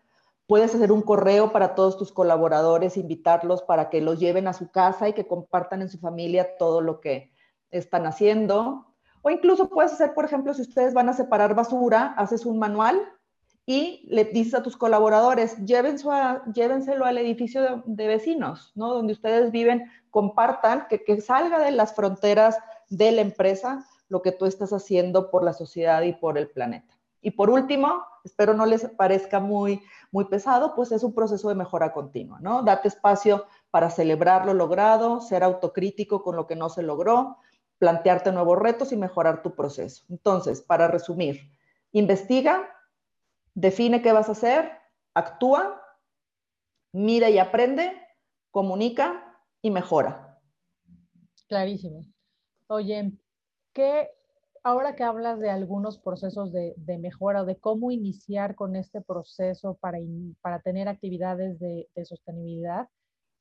Puedes 0.49 0.73
hacer 0.73 0.91
un 0.91 1.03
correo 1.03 1.51
para 1.51 1.75
todos 1.75 1.95
tus 1.95 2.11
colaboradores, 2.11 2.97
invitarlos 2.97 3.61
para 3.61 3.91
que 3.91 4.01
los 4.01 4.19
lleven 4.19 4.47
a 4.47 4.53
su 4.53 4.71
casa 4.71 5.07
y 5.07 5.13
que 5.13 5.27
compartan 5.27 5.83
en 5.83 5.89
su 5.89 5.99
familia 5.99 6.57
todo 6.57 6.81
lo 6.81 7.01
que 7.01 7.31
están 7.69 8.07
haciendo. 8.07 8.87
O 9.21 9.29
incluso 9.29 9.69
puedes 9.69 9.93
hacer, 9.93 10.15
por 10.15 10.25
ejemplo, 10.25 10.55
si 10.55 10.63
ustedes 10.63 10.95
van 10.95 11.07
a 11.07 11.13
separar 11.13 11.53
basura, 11.53 12.15
haces 12.17 12.47
un 12.47 12.57
manual 12.57 12.99
y 13.67 14.07
le 14.09 14.25
dices 14.25 14.55
a 14.55 14.63
tus 14.63 14.75
colaboradores, 14.75 15.55
llévenselo 15.65 17.05
al 17.05 17.19
edificio 17.19 17.83
de, 17.85 18.07
vecinos, 18.07 18.71
¿no? 18.73 18.91
Donde 18.91 19.13
ustedes 19.13 19.51
viven, 19.51 19.83
compartan, 20.09 20.87
que, 20.89 21.03
que 21.03 21.21
salga 21.21 21.59
de 21.59 21.69
las 21.69 21.93
fronteras 21.93 22.57
de 22.89 23.11
la 23.11 23.21
empresa 23.21 23.85
lo 24.07 24.23
que 24.23 24.31
tú 24.31 24.47
estás 24.47 24.73
haciendo 24.73 25.29
por 25.29 25.43
la 25.43 25.53
sociedad 25.53 26.01
y 26.01 26.13
por 26.13 26.39
el 26.39 26.49
planeta. 26.49 26.98
Y 27.21 27.31
por 27.31 27.49
último, 27.49 28.03
espero 28.23 28.53
no 28.53 28.65
les 28.65 28.85
parezca 28.89 29.39
muy, 29.39 29.81
muy 30.11 30.25
pesado, 30.25 30.75
pues 30.75 30.91
es 30.91 31.03
un 31.03 31.13
proceso 31.13 31.49
de 31.49 31.55
mejora 31.55 31.91
continua, 31.91 32.39
¿no? 32.39 32.63
Date 32.63 32.87
espacio 32.87 33.45
para 33.71 33.89
celebrar 33.89 34.45
lo 34.45 34.53
logrado, 34.53 35.21
ser 35.21 35.43
autocrítico 35.43 36.23
con 36.23 36.35
lo 36.35 36.47
que 36.47 36.55
no 36.55 36.69
se 36.69 36.83
logró, 36.83 37.37
plantearte 37.77 38.31
nuevos 38.31 38.57
retos 38.59 38.91
y 38.91 38.97
mejorar 38.97 39.41
tu 39.41 39.55
proceso. 39.55 40.05
Entonces, 40.09 40.61
para 40.61 40.87
resumir, 40.87 41.51
investiga, 41.91 42.69
define 43.53 44.01
qué 44.01 44.11
vas 44.11 44.29
a 44.29 44.33
hacer, 44.33 44.71
actúa, 45.13 45.81
mira 46.91 47.29
y 47.29 47.37
aprende, 47.37 47.91
comunica 48.51 49.37
y 49.61 49.71
mejora. 49.71 50.39
Clarísimo. 51.47 52.05
Oye, 52.67 53.11
¿qué, 53.73 54.09
ahora 54.63 54.95
que 54.95 55.03
hablas 55.03 55.39
de 55.39 55.49
algunos 55.49 55.97
procesos 55.97 56.51
de, 56.51 56.97
mejora 56.99 57.41
o 57.41 57.45
de 57.45 57.57
cómo 57.57 57.91
iniciar 57.91 58.55
con 58.55 58.75
este 58.75 59.01
proceso 59.01 59.75
para, 59.75 59.99
para 60.41 60.59
tener 60.59 60.87
actividades 60.87 61.59
de, 61.59 61.87
sostenibilidad, 62.05 62.87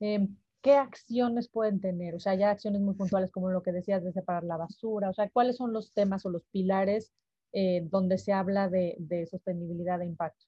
eh, 0.00 0.28
¿qué 0.62 0.76
acciones 0.76 1.48
pueden 1.48 1.80
tener? 1.80 2.14
O 2.14 2.20
sea, 2.20 2.34
ya 2.34 2.50
acciones 2.50 2.80
muy 2.80 2.94
puntuales 2.94 3.30
como 3.30 3.50
lo 3.50 3.62
que 3.62 3.72
decías 3.72 4.04
de 4.04 4.12
separar 4.12 4.44
la 4.44 4.56
basura, 4.56 5.10
o 5.10 5.14
sea, 5.14 5.28
¿cuáles 5.30 5.56
son 5.56 5.72
los 5.72 5.92
temas 5.92 6.24
o 6.26 6.30
los 6.30 6.44
pilares 6.52 7.12
eh, 7.52 7.86
donde 7.90 8.18
se 8.18 8.32
habla 8.32 8.68
de, 8.68 9.28
sostenibilidad 9.30 9.98
de 9.98 10.06
impacto? 10.06 10.44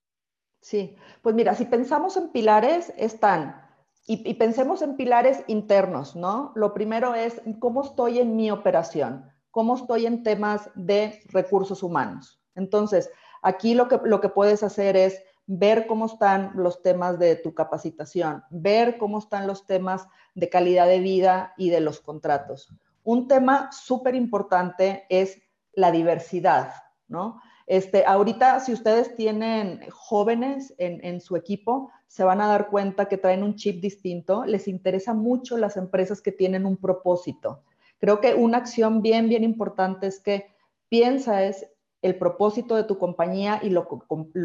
Sí, 0.61 0.97
pues 1.23 1.35
mira, 1.35 1.55
si 1.55 1.65
pensamos 1.65 2.17
en 2.17 2.31
pilares, 2.33 2.93
están, 2.99 3.63
y, 4.07 4.29
y, 4.29 4.35
pensemos 4.35 4.83
en 4.83 4.97
pilares 4.97 5.43
internos, 5.47 6.17
¿no? 6.17 6.53
Lo 6.55 6.75
primero 6.75 7.15
es 7.15 7.41
cómo 7.61 7.83
estoy 7.83 8.19
en 8.19 8.37
mi 8.37 8.51
operación, 8.51 9.31
cómo 9.51 9.77
estoy 9.77 10.07
en 10.07 10.23
temas 10.23 10.71
de 10.75 11.21
recursos 11.27 11.83
humanos. 11.83 12.41
Entonces, 12.55 13.11
aquí 13.43 13.75
lo 13.75 13.89
que, 13.89 14.01
lo 14.05 14.21
que 14.21 14.29
puedes 14.29 14.63
hacer 14.63 14.97
es 14.97 15.23
ver 15.47 15.87
cómo 15.87 16.07
están 16.07 16.53
los 16.55 16.81
temas 16.83 17.19
de 17.19 17.35
tu 17.37 17.55
capacitación, 17.55 18.45
ver 18.51 18.99
cómo 18.99 19.19
están 19.19 19.47
los 19.47 19.67
temas 19.67 20.07
de 20.35 20.49
calidad 20.49 20.87
de 20.87 21.01
vida 21.01 21.55
y 21.57 21.71
de 21.71 21.81
los 21.81 22.01
contratos. 22.01 22.73
Un 23.03 23.27
tema 23.27 23.71
súper 23.73 24.15
importante 24.15 25.07
es 25.09 25.43
la 25.73 25.91
diversidad, 25.91 26.73
¿no? 27.09 27.41
Este, 27.67 28.05
ahorita, 28.05 28.61
si 28.61 28.73
ustedes 28.73 29.15
tienen 29.17 29.81
jóvenes 29.91 30.75
en, 30.79 31.05
en, 31.05 31.21
su 31.21 31.37
equipo, 31.37 31.91
se 32.09 32.25
van 32.25 32.41
a 32.41 32.49
dar 32.49 32.69
cuenta 32.69 33.07
que 33.07 33.17
traen 33.17 33.45
un 33.45 33.55
chip 33.55 33.81
distinto. 33.81 34.45
Les 34.45 34.67
interesa 34.67 35.15
mucho 35.15 35.57
las 35.57 35.77
empresas 35.77 36.21
que 36.21 36.33
tienen 36.33 36.67
un 36.67 36.77
propósito. 36.77 37.63
Creo 38.01 38.21
que 38.21 38.35
una 38.35 38.59
acción 38.59 39.03
bien, 39.03 39.29
bien 39.29 39.45
importante 39.45 40.07
es 40.07 40.21
que 40.21 40.51
piensa 40.89 41.45
es 41.45 41.67
el 42.03 42.17
propósito 42.17 42.77
de 42.77 42.85
tu 42.85 42.99
compañía 42.99 43.61
y 43.63 43.69
lo, 43.69 43.87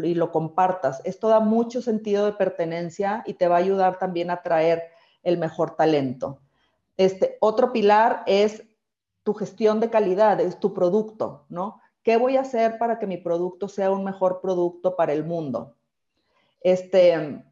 y 0.02 0.14
lo 0.14 0.30
compartas. 0.30 1.00
Esto 1.04 1.28
da 1.28 1.40
mucho 1.40 1.80
sentido 1.80 2.26
de 2.26 2.32
pertenencia 2.32 3.22
y 3.26 3.34
te 3.34 3.48
va 3.48 3.56
a 3.56 3.60
ayudar 3.60 3.98
también 3.98 4.30
a 4.30 4.42
traer 4.42 4.84
el 5.22 5.38
mejor 5.38 5.74
talento. 5.74 6.40
Este, 6.98 7.38
otro 7.40 7.72
pilar 7.72 8.22
es 8.26 8.62
tu 9.22 9.34
gestión 9.34 9.80
de 9.80 9.90
calidad, 9.90 10.40
es 10.40 10.60
tu 10.60 10.74
producto, 10.74 11.46
¿no? 11.48 11.80
¿Qué 12.02 12.16
voy 12.18 12.36
a 12.36 12.42
hacer 12.42 12.78
para 12.78 12.98
que 12.98 13.06
mi 13.06 13.16
producto 13.16 13.68
sea 13.68 13.90
un 13.90 14.04
mejor 14.04 14.40
producto 14.40 14.94
para 14.94 15.12
el 15.12 15.24
mundo? 15.24 15.74
Este, 16.60 17.42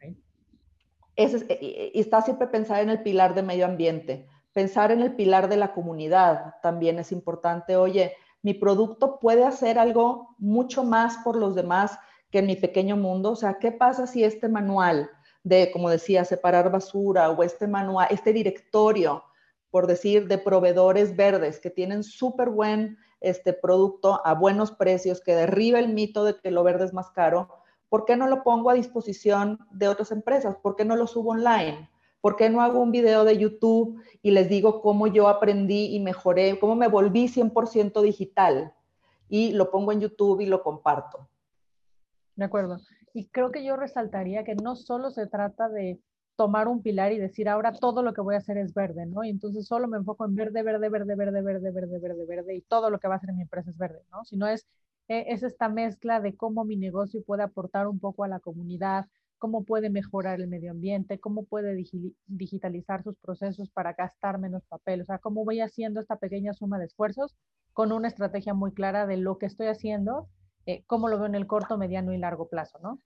y 1.17 1.99
está 1.99 2.23
siempre 2.23 2.47
pensar 2.47 2.83
en 2.83 2.91
el 2.91 3.03
pilar 3.03 3.35
de 3.35 3.43
medio 3.43 3.65
ambiente. 3.65 4.29
Pensar 4.55 4.93
en 4.93 5.03
el 5.03 5.15
pilar 5.15 5.49
de 5.51 5.59
la 5.59 5.75
comunidad 5.75 6.55
también 6.63 6.99
es 6.99 7.13
importante. 7.13 7.77
Oye, 7.77 8.15
mi 8.41 8.55
producto 8.55 9.19
puede 9.19 9.45
hacer 9.45 9.79
algo 9.79 10.35
mucho 10.39 10.85
más 10.85 11.19
por 11.19 11.37
los 11.37 11.55
demás 11.55 11.99
que 12.31 12.39
en 12.39 12.47
mi 12.47 12.57
pequeño 12.57 12.97
mundo. 12.97 13.33
O 13.33 13.37
sea, 13.37 13.59
¿qué 13.59 13.73
pasa 13.73 14.07
si 14.07 14.25
este 14.25 14.49
manual 14.49 15.11
de, 15.43 15.71
como 15.71 15.91
decía, 15.91 16.25
separar 16.25 16.71
basura 16.71 17.31
o 17.31 17.43
este 17.43 17.69
manual, 17.69 18.09
este 18.11 18.33
directorio, 18.33 19.25
por 19.71 19.87
decir, 19.87 20.27
de 20.27 20.39
proveedores 20.39 21.15
verdes 21.15 21.61
que 21.61 21.71
tienen 21.71 22.03
súper 22.03 22.49
buen 22.49 22.97
este 23.21 23.53
producto 23.53 24.21
a 24.25 24.35
buenos 24.35 24.71
precios, 24.71 25.21
que 25.21 25.35
derriba 25.35 25.79
el 25.79 25.93
mito 25.93 26.25
de 26.25 26.39
que 26.39 26.51
lo 26.51 26.63
verde 26.63 26.85
es 26.85 26.93
más 26.93 27.11
caro, 27.11 27.49
¿por 27.89 28.05
qué 28.05 28.17
no 28.17 28.27
lo 28.27 28.43
pongo 28.43 28.71
a 28.71 28.75
disposición 28.75 29.59
de 29.71 29.89
otras 29.89 30.13
empresas? 30.13 30.57
¿Por 30.57 30.77
qué 30.77 30.85
no 30.85 30.97
lo 30.97 31.07
subo 31.07 31.31
online? 31.31 31.91
¿Por 32.25 32.37
qué 32.37 32.49
no 32.49 32.63
hago 32.63 32.81
un 32.81 32.91
video 32.91 33.27
de 33.27 33.37
YouTube 33.37 34.03
y 34.23 34.31
les 34.31 34.49
digo 34.49 34.81
cómo 34.81 35.07
yo 35.09 35.29
aprendí 35.29 35.95
y 35.95 36.01
mejoré, 36.01 36.59
cómo 36.59 36.75
me 36.75 36.89
volví 36.89 37.29
100% 37.29 38.01
digital? 38.01 38.73
Y 39.29 39.53
lo 39.53 39.71
pongo 39.71 39.93
en 39.93 40.01
YouTube 40.01 40.41
y 40.41 40.47
lo 40.47 40.63
comparto. 40.63 41.29
De 42.35 42.47
acuerdo. 42.47 42.79
Y 43.13 43.27
creo 43.27 43.51
que 43.51 43.63
yo 43.63 43.77
resaltaría 43.77 44.43
que 44.43 44.55
no 44.55 44.75
solo 44.75 45.11
se 45.11 45.27
trata 45.27 45.69
de 45.69 46.01
tomar 46.35 46.67
un 46.67 46.81
pilar 46.81 47.13
y 47.13 47.19
decir 47.19 47.47
ahora 47.47 47.73
todo 47.73 48.03
lo 48.03 48.15
que 48.15 48.23
voy 48.23 48.37
a 48.37 48.39
hacer 48.39 48.57
es 48.57 48.73
verde, 48.73 49.05
¿no? 49.05 49.23
Y 49.23 49.29
entonces 49.29 49.67
solo 49.67 49.87
me 49.87 49.99
enfoco 49.99 50.25
en 50.25 50.35
verde, 50.35 50.63
verde, 50.63 50.89
verde, 50.89 51.17
verde, 51.17 51.43
verde, 51.43 51.71
verde, 51.73 51.99
verde, 51.99 52.25
verde 52.25 52.55
y 52.55 52.63
todo 52.63 52.89
lo 52.89 53.01
que 53.01 53.09
va 53.09 53.17
a 53.17 53.19
hacer 53.19 53.35
mi 53.35 53.43
empresa 53.43 53.69
es 53.69 53.77
verde, 53.77 54.01
¿no? 54.11 54.25
Sino 54.25 54.49
es, 54.49 54.67
e, 55.09 55.27
es 55.29 55.43
esta 55.43 55.69
mezcla 55.69 56.21
de 56.21 56.35
cómo 56.35 56.65
mi 56.65 56.77
negocio 56.77 57.23
puede 57.23 57.43
aportar 57.43 57.87
un 57.87 58.01
poco 58.01 58.25
a 58.25 58.29
la 58.29 58.41
comunidad, 58.41 59.09
cómo 59.39 59.65
puede 59.65 59.91
mejorar 59.91 60.41
el 60.41 60.49
medio 60.49 60.71
ambiente, 60.71 61.19
cómo 61.19 61.45
puede 61.45 61.75
digitalizar 62.27 63.03
sus 63.03 63.17
procesos 63.17 63.71
para 63.71 63.93
gastar 63.93 64.39
menos 64.39 64.65
papel, 64.67 65.03
o 65.03 65.05
sea, 65.05 65.19
cómo 65.19 65.45
voy 65.45 65.61
haciendo 65.61 66.01
esta 66.01 66.17
pequeña 66.17 66.53
suma 66.53 66.79
de 66.79 66.87
esfuerzos 66.87 67.37
con 67.73 67.93
una 67.93 68.09
estrategia 68.09 68.55
muy 68.55 68.73
clara 68.73 69.07
de 69.07 69.17
lo 69.17 69.39
que 69.39 69.47
estoy 69.47 69.67
haciendo, 69.67 70.29
eh, 70.67 70.85
cómo 70.87 71.09
lo 71.09 71.19
veo 71.19 71.27
en 71.27 71.35
el 71.35 71.47
corto, 71.47 71.77
mediano 71.77 72.13
y 72.13 72.19
largo 72.19 72.49
plazo, 72.49 72.79
¿no? 72.83 73.01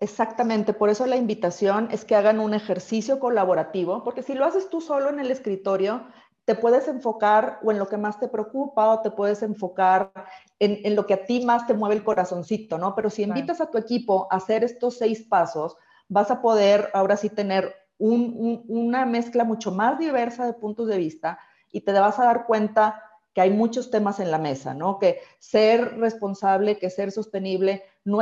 Exactamente, 0.00 0.74
por 0.74 0.90
eso 0.90 1.06
la 1.06 1.16
invitación 1.16 1.88
es 1.90 2.04
que 2.04 2.14
hagan 2.14 2.40
un 2.40 2.54
ejercicio 2.54 3.18
colaborativo, 3.18 4.04
porque 4.04 4.22
si 4.22 4.34
lo 4.34 4.44
haces 4.44 4.68
tú 4.68 4.80
solo 4.80 5.10
en 5.10 5.18
el 5.18 5.30
escritorio, 5.30 6.06
te 6.44 6.54
puedes 6.54 6.88
enfocar 6.88 7.60
o 7.62 7.70
en 7.70 7.78
lo 7.78 7.88
que 7.88 7.96
más 7.96 8.18
te 8.18 8.28
preocupa 8.28 8.90
o 8.90 9.00
te 9.00 9.10
puedes 9.10 9.42
enfocar 9.42 10.12
en, 10.58 10.96
lo 10.96 11.06
que 11.06 11.14
a 11.14 11.24
ti 11.24 11.44
más 11.44 11.66
te 11.66 11.74
mueve 11.74 11.94
el 11.94 12.04
corazoncito, 12.04 12.78
¿no? 12.78 12.94
Pero 12.94 13.10
si 13.10 13.22
invitas 13.22 13.60
a 13.60 13.70
tu 13.70 13.78
equipo 13.78 14.26
a 14.30 14.36
hacer 14.36 14.64
estos 14.64 14.98
seis 14.98 15.22
pasos, 15.22 15.76
vas 16.08 16.30
a 16.30 16.42
poder 16.42 16.90
ahora 16.94 17.16
sí 17.16 17.30
tener 17.30 17.74
una 17.98 19.06
mezcla 19.06 19.44
mucho 19.44 19.70
más 19.70 19.98
diversa 19.98 20.44
de 20.44 20.54
puntos 20.54 20.88
de 20.88 20.96
vista 20.96 21.38
y 21.70 21.82
te 21.82 21.92
vas 21.92 22.18
a 22.18 22.24
dar 22.24 22.46
cuenta 22.46 23.00
que 23.32 23.40
hay 23.40 23.50
muchos 23.50 23.90
temas 23.90 24.18
en 24.18 24.30
la 24.30 24.38
mesa, 24.38 24.74
¿no? 24.74 24.98
Que 24.98 25.20
ser 25.38 25.98
responsable, 25.98 26.78
que 26.78 26.90
ser 26.90 27.12
sostenible, 27.12 27.84
no, 28.04 28.20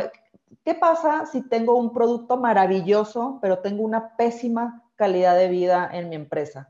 ¿Qué 0.64 0.74
pasa 0.74 1.26
si 1.26 1.42
tengo 1.42 1.76
un 1.76 1.92
producto 1.92 2.36
maravilloso, 2.36 3.38
pero 3.40 3.60
tengo 3.60 3.82
una 3.82 4.16
pésima 4.16 4.82
calidad 4.96 5.36
de 5.36 5.48
vida 5.48 5.88
en 5.92 6.08
mi 6.08 6.16
empresa? 6.16 6.68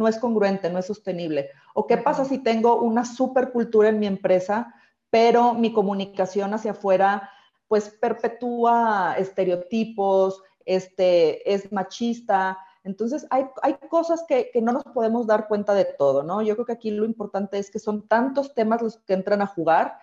No 0.00 0.08
es 0.08 0.18
congruente, 0.18 0.70
no 0.70 0.78
es 0.78 0.86
sostenible. 0.86 1.50
¿O 1.74 1.86
qué 1.86 1.98
pasa 1.98 2.24
si 2.24 2.38
tengo 2.38 2.80
una 2.80 3.04
supercultura 3.04 3.90
en 3.90 3.98
mi 3.98 4.06
empresa, 4.06 4.74
pero 5.10 5.52
mi 5.52 5.74
comunicación 5.74 6.54
hacia 6.54 6.70
afuera 6.70 7.30
pues 7.68 7.90
perpetúa 7.90 9.16
estereotipos, 9.18 10.42
este, 10.64 11.52
es 11.52 11.70
machista? 11.70 12.56
Entonces, 12.82 13.26
hay, 13.28 13.44
hay 13.60 13.74
cosas 13.90 14.24
que, 14.26 14.50
que, 14.50 14.62
no 14.62 14.72
nos 14.72 14.84
podemos 14.84 15.26
dar 15.26 15.48
cuenta 15.48 15.74
de 15.74 15.84
todo, 15.84 16.22
¿no? 16.22 16.40
Yo 16.40 16.54
creo 16.54 16.64
que 16.64 16.72
aquí 16.72 16.90
lo 16.90 17.04
importante 17.04 17.58
es 17.58 17.70
que 17.70 17.78
son 17.78 18.08
tantos 18.08 18.54
temas 18.54 18.80
los 18.80 18.96
que 19.00 19.12
entran 19.12 19.42
a 19.42 19.46
jugar 19.46 19.98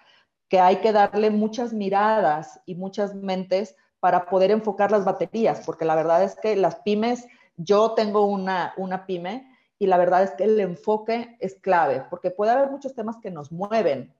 que 0.48 0.60
hay 0.60 0.76
que 0.78 0.92
darle 0.92 1.32
muchas 1.32 1.74
miradas 1.74 2.62
y 2.68 2.76
muchas 2.76 3.16
mentes 3.16 3.76
para 4.00 4.30
poder 4.30 4.52
enfocar 4.52 4.92
las 4.92 5.06
baterías, 5.06 5.64
porque 5.66 5.86
la 5.86 5.96
verdad 5.96 6.24
es 6.24 6.36
que 6.36 6.56
las 6.56 6.76
pymes, 6.76 7.26
yo 7.58 7.94
tengo 7.94 8.26
una, 8.26 8.76
una 8.78 9.08
pyme 9.08 9.57
y 9.80 9.88
la 9.88 9.98
verdad 9.98 10.24
es 10.24 10.32
que 10.32 10.46
el 10.46 10.60
enfoque 10.60 11.38
es 11.40 11.56
clave, 11.56 12.06
porque 12.10 12.32
puede 12.32 12.52
haber 12.52 12.70
muchos 12.70 12.96
temas 12.96 13.18
que 13.18 13.32
nos 13.32 13.52
mueven. 13.52 14.14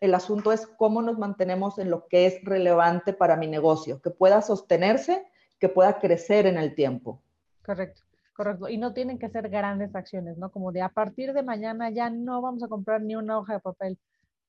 El 0.00 0.14
asunto 0.14 0.52
es 0.52 0.66
cómo 0.66 1.02
nos 1.02 1.18
mantenemos 1.18 1.78
en 1.78 1.90
lo 1.90 2.06
que 2.08 2.26
es 2.26 2.44
relevante 2.44 3.12
para 3.12 3.36
mi 3.36 3.46
negocio, 3.46 4.00
que 4.02 4.10
pueda 4.10 4.42
sostenerse, 4.42 5.26
que 5.58 5.68
pueda 5.68 5.98
crecer 5.98 6.46
en 6.46 6.58
el 6.58 6.74
tiempo. 6.74 7.20
Correcto, 7.64 8.02
correcto. 8.34 8.68
Y 8.68 8.76
no 8.76 8.92
tienen 8.92 9.18
que 9.18 9.30
ser 9.30 9.48
grandes 9.48 9.94
acciones, 9.94 10.36
¿no? 10.36 10.50
Como 10.50 10.72
de 10.72 10.82
a 10.82 10.88
partir 10.88 11.32
de 11.32 11.42
mañana 11.42 11.90
ya 11.90 12.10
no 12.10 12.42
vamos 12.42 12.62
a 12.62 12.68
comprar 12.68 13.00
ni 13.00 13.14
una 13.16 13.38
hoja 13.38 13.54
de 13.54 13.60
papel 13.60 13.98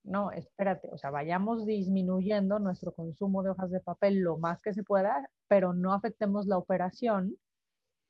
no, 0.06 0.30
espérate, 0.30 0.88
o 0.92 0.98
sea, 0.98 1.10
vayamos 1.10 1.66
disminuyendo 1.66 2.60
nuestro 2.60 2.92
consumo 2.92 3.42
de 3.42 3.50
hojas 3.50 3.70
de 3.70 3.80
papel 3.80 4.20
lo 4.20 4.38
más 4.38 4.60
que 4.60 4.72
se 4.72 4.84
pueda, 4.84 5.28
pero 5.48 5.74
no 5.74 5.92
afectemos 5.92 6.46
la 6.46 6.58
operación 6.58 7.36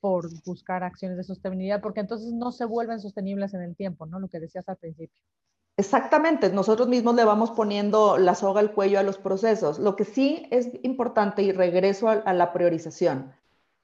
por 0.01 0.29
buscar 0.45 0.83
acciones 0.85 1.17
de 1.17 1.25
sostenibilidad, 1.25 1.81
porque 1.81 2.01
entonces 2.01 2.33
no 2.33 2.53
se 2.53 2.65
vuelven 2.65 3.01
sostenibles 3.01 3.55
en 3.55 3.63
el 3.63 3.77
tiempo, 3.77 4.07
¿no? 4.07 4.21
Lo 4.21 4.29
que 4.29 4.41
decías 4.41 4.69
al 4.69 4.77
principio. 4.77 5.21
Exactamente, 5.79 6.51
nosotros 6.51 6.89
mismos 6.89 7.15
le 7.17 7.25
vamos 7.25 7.51
poniendo 7.51 8.17
la 8.17 8.35
soga 8.35 8.61
al 8.61 8.73
cuello 8.73 8.99
a 8.99 9.03
los 9.03 9.19
procesos. 9.19 9.79
Lo 9.79 9.95
que 9.95 10.05
sí 10.05 10.47
es 10.51 10.71
importante, 10.83 11.43
y 11.43 11.53
regreso 11.53 12.09
a, 12.09 12.13
a 12.13 12.33
la 12.33 12.53
priorización, 12.53 13.33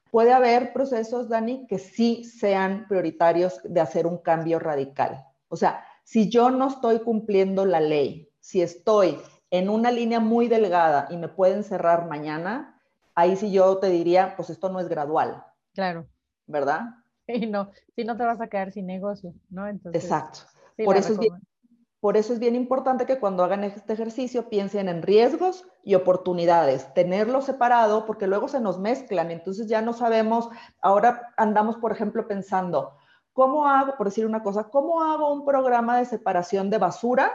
puede 0.09 0.31
haber 0.31 0.73
procesos, 0.73 1.29
Dani, 1.29 1.67
que 1.67 1.77
sí 1.77 2.23
sean 2.23 2.87
prioritarios 2.87 3.61
de 3.63 3.79
hacer 3.79 4.07
un 4.07 4.17
cambio 4.17 4.59
radical. 4.59 5.25
O 5.49 5.55
sea, 5.55 5.85
si 6.03 6.29
yo 6.29 6.49
no 6.49 6.67
estoy 6.67 6.99
cumpliendo 6.99 7.65
la 7.65 7.79
ley, 7.79 8.29
si 8.39 8.61
estoy 8.61 9.19
en 9.51 9.69
una 9.69 9.91
línea 9.91 10.19
muy 10.19 10.47
delgada 10.47 11.07
y 11.11 11.17
me 11.17 11.27
pueden 11.27 11.63
cerrar 11.63 12.07
mañana, 12.07 12.81
ahí 13.15 13.35
sí 13.35 13.51
yo 13.51 13.77
te 13.77 13.89
diría, 13.89 14.35
pues 14.35 14.49
esto 14.49 14.69
no 14.69 14.79
es 14.79 14.89
gradual. 14.89 15.45
Claro. 15.73 16.07
¿Verdad? 16.47 16.81
Y 17.25 17.47
no, 17.47 17.71
si 17.95 18.03
no 18.03 18.17
te 18.17 18.25
vas 18.25 18.41
a 18.41 18.47
quedar 18.47 18.73
sin 18.73 18.85
negocio, 18.85 19.33
¿no? 19.49 19.65
Exacto. 19.65 20.39
por, 20.83 20.97
eso 20.97 21.13
es 21.13 21.19
bien, 21.19 21.33
por 22.01 22.17
eso 22.17 22.33
es 22.33 22.39
bien 22.39 22.53
importante 22.53 23.05
que 23.05 23.17
cuando 23.17 23.45
hagan 23.45 23.63
este 23.63 23.93
ejercicio 23.93 24.49
piensen 24.49 24.89
en 24.89 25.01
riesgos 25.01 25.65
y 25.85 25.95
oportunidades, 25.95 26.93
tenerlo 26.93 27.41
separado 27.41 28.05
porque 28.05 28.27
luego 28.27 28.49
se 28.49 28.59
nos 28.59 28.77
mezclan, 28.77 29.31
entonces 29.31 29.67
ya 29.67 29.81
no 29.81 29.93
sabemos, 29.93 30.49
ahora 30.81 31.33
andamos, 31.37 31.77
por 31.77 31.93
ejemplo, 31.93 32.27
pensando, 32.27 32.97
¿Cómo 33.33 33.67
hago, 33.67 33.97
por 33.97 34.07
decir 34.07 34.27
una 34.27 34.43
cosa, 34.43 34.69
cómo 34.69 35.01
hago 35.01 35.33
un 35.33 35.43
programa 35.43 35.97
de 35.97 36.05
separación 36.05 36.69
de 36.69 36.77
basura 36.77 37.33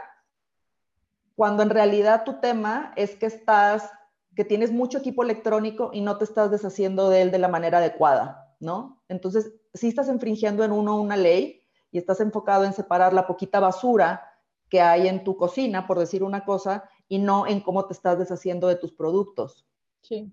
cuando 1.35 1.61
en 1.61 1.69
realidad 1.69 2.23
tu 2.23 2.39
tema 2.39 2.93
es 2.95 3.15
que 3.15 3.25
estás, 3.25 3.91
que 4.39 4.45
tienes 4.45 4.71
mucho 4.71 4.99
equipo 4.99 5.21
electrónico 5.21 5.89
y 5.91 5.99
no 5.99 6.17
te 6.17 6.23
estás 6.23 6.49
deshaciendo 6.49 7.09
de 7.09 7.23
él 7.23 7.29
de 7.29 7.39
la 7.39 7.49
manera 7.49 7.79
adecuada, 7.79 8.55
¿no? 8.61 9.03
Entonces, 9.09 9.51
si 9.73 9.89
estás 9.89 10.07
infringiendo 10.07 10.63
en 10.63 10.71
uno 10.71 10.95
una 10.95 11.17
ley 11.17 11.65
y 11.91 11.97
estás 11.97 12.21
enfocado 12.21 12.63
en 12.63 12.71
separar 12.71 13.11
la 13.11 13.27
poquita 13.27 13.59
basura 13.59 14.23
que 14.69 14.79
hay 14.79 15.09
en 15.09 15.25
tu 15.25 15.35
cocina, 15.35 15.85
por 15.85 15.99
decir 15.99 16.23
una 16.23 16.45
cosa, 16.45 16.89
y 17.09 17.19
no 17.19 17.47
en 17.47 17.59
cómo 17.59 17.85
te 17.85 17.91
estás 17.91 18.17
deshaciendo 18.17 18.69
de 18.69 18.77
tus 18.77 18.93
productos. 18.93 19.67
Sí, 20.03 20.31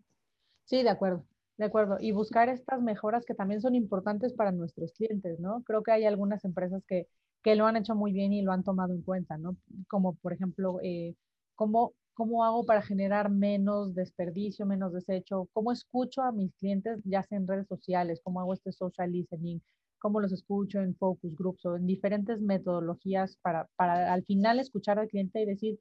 sí, 0.67 0.85
de 0.85 0.91
acuerdo. 0.91 1.25
De 1.57 1.65
acuerdo, 1.65 1.97
y 1.99 2.13
buscar 2.13 2.49
estas 2.49 2.81
mejoras 2.81 3.25
que 3.27 3.35
también 3.35 3.61
son 3.61 3.75
importantes 3.75 4.35
para 4.35 4.53
nuestros 4.53 4.93
clientes, 4.93 5.41
¿no? 5.41 5.65
Creo 5.65 5.83
que 5.83 5.91
hay 5.91 6.05
algunas 6.05 6.45
empresas 6.45 6.85
que, 6.87 7.09
que 7.43 7.57
lo 7.57 7.67
han 7.67 7.77
hecho 7.77 7.97
muy 7.97 8.13
bien 8.13 8.33
y 8.33 8.43
lo 8.43 8.53
han 8.53 8.63
tomado 8.63 8.95
en 8.95 9.03
cuenta, 9.03 9.37
¿no? 9.37 9.57
Como 9.89 10.15
por 10.15 10.33
ejemplo, 10.33 10.79
eh, 10.85 11.17
¿cómo, 11.57 11.95
¿cómo 12.17 12.45
hago 12.45 12.65
para 12.65 12.81
generar 12.81 13.31
menos 13.31 13.95
desperdicio, 13.95 14.65
menos 14.65 14.95
desecho? 14.95 15.51
¿Cómo 15.53 15.71
escucho 15.71 16.23
a 16.23 16.33
mis 16.33 16.55
clientes, 16.55 17.03
ya 17.05 17.23
sea 17.23 17.37
en 17.37 17.47
redes 17.47 17.67
sociales? 17.69 18.23
¿Cómo 18.25 18.41
hago 18.41 18.55
este 18.55 18.73
social 18.73 19.13
listening? 19.13 19.61
¿Cómo 19.99 20.21
los 20.21 20.33
escucho 20.33 20.81
en 20.81 20.97
focus 20.97 21.37
groups 21.37 21.67
o 21.67 21.77
en 21.77 21.87
diferentes 21.87 22.41
metodologías 22.41 23.37
para, 23.43 23.69
para 23.77 24.15
al 24.15 24.25
final 24.25 24.59
escuchar 24.59 24.99
al 24.99 25.09
cliente 25.09 25.43
y 25.43 25.45
decir, 25.45 25.79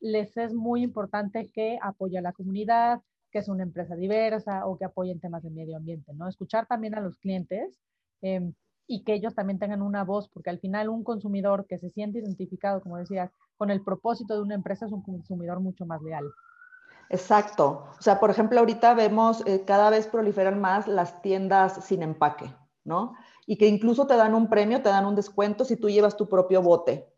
les 0.00 0.36
es 0.36 0.52
muy 0.52 0.82
importante 0.82 1.50
que 1.54 1.78
apoye 1.80 2.18
a 2.18 2.22
la 2.22 2.34
comunidad, 2.34 3.00
que 3.30 3.38
es 3.38 3.48
una 3.48 3.62
empresa 3.62 3.96
diversa 3.96 4.66
o 4.66 4.76
que 4.76 4.84
apoyen 4.84 5.20
temas 5.20 5.42
de 5.42 5.50
medio 5.50 5.78
ambiente, 5.78 6.12
¿no? 6.12 6.28
Escuchar 6.28 6.66
también 6.66 6.94
a 6.96 7.00
los 7.00 7.16
clientes 7.16 7.80
em, 8.20 8.52
y 8.86 9.04
que 9.04 9.14
ellos 9.14 9.34
también 9.34 9.58
tengan 9.58 9.82
una 9.82 10.04
voz, 10.04 10.28
porque 10.28 10.50
al 10.50 10.58
final 10.58 10.88
un 10.88 11.04
consumidor 11.04 11.66
que 11.66 11.78
se 11.78 11.90
siente 11.90 12.18
identificado, 12.18 12.82
como 12.82 12.98
decías, 12.98 13.30
con 13.56 13.70
el 13.70 13.82
propósito 13.82 14.34
de 14.34 14.42
una 14.42 14.54
empresa 14.54 14.86
es 14.86 14.92
un 14.92 15.02
consumidor 15.02 15.60
mucho 15.60 15.86
más 15.86 16.02
leal. 16.02 16.24
Exacto. 17.10 17.86
O 17.98 18.02
sea, 18.02 18.20
por 18.20 18.30
ejemplo, 18.30 18.58
ahorita 18.60 18.94
vemos 18.94 19.42
eh, 19.46 19.64
cada 19.66 19.90
vez 19.90 20.06
proliferan 20.06 20.60
más 20.60 20.88
las 20.88 21.22
tiendas 21.22 21.84
sin 21.84 22.02
empaque, 22.02 22.54
¿no? 22.84 23.14
Y 23.46 23.56
que 23.56 23.68
incluso 23.68 24.06
te 24.06 24.16
dan 24.16 24.34
un 24.34 24.48
premio, 24.48 24.82
te 24.82 24.88
dan 24.88 25.06
un 25.06 25.14
descuento 25.14 25.64
si 25.64 25.76
tú 25.76 25.88
llevas 25.88 26.16
tu 26.16 26.28
propio 26.28 26.62
bote. 26.62 27.08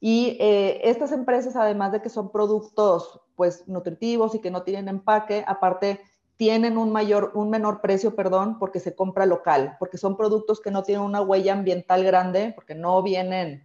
Y 0.00 0.36
eh, 0.40 0.80
estas 0.88 1.12
empresas, 1.12 1.56
además 1.56 1.92
de 1.92 2.02
que 2.02 2.08
son 2.08 2.32
productos 2.32 3.20
pues 3.36 3.68
nutritivos 3.68 4.34
y 4.34 4.40
que 4.40 4.50
no 4.50 4.62
tienen 4.62 4.88
empaque, 4.88 5.44
aparte 5.46 6.00
tienen 6.40 6.78
un 6.78 6.90
mayor, 6.90 7.32
un 7.34 7.50
menor 7.50 7.82
precio, 7.82 8.16
perdón, 8.16 8.58
porque 8.58 8.80
se 8.80 8.94
compra 8.94 9.26
local, 9.26 9.76
porque 9.78 9.98
son 9.98 10.16
productos 10.16 10.58
que 10.62 10.70
no 10.70 10.82
tienen 10.82 11.04
una 11.04 11.20
huella 11.20 11.52
ambiental 11.52 12.02
grande, 12.02 12.52
porque 12.54 12.74
no 12.74 13.02
vienen 13.02 13.62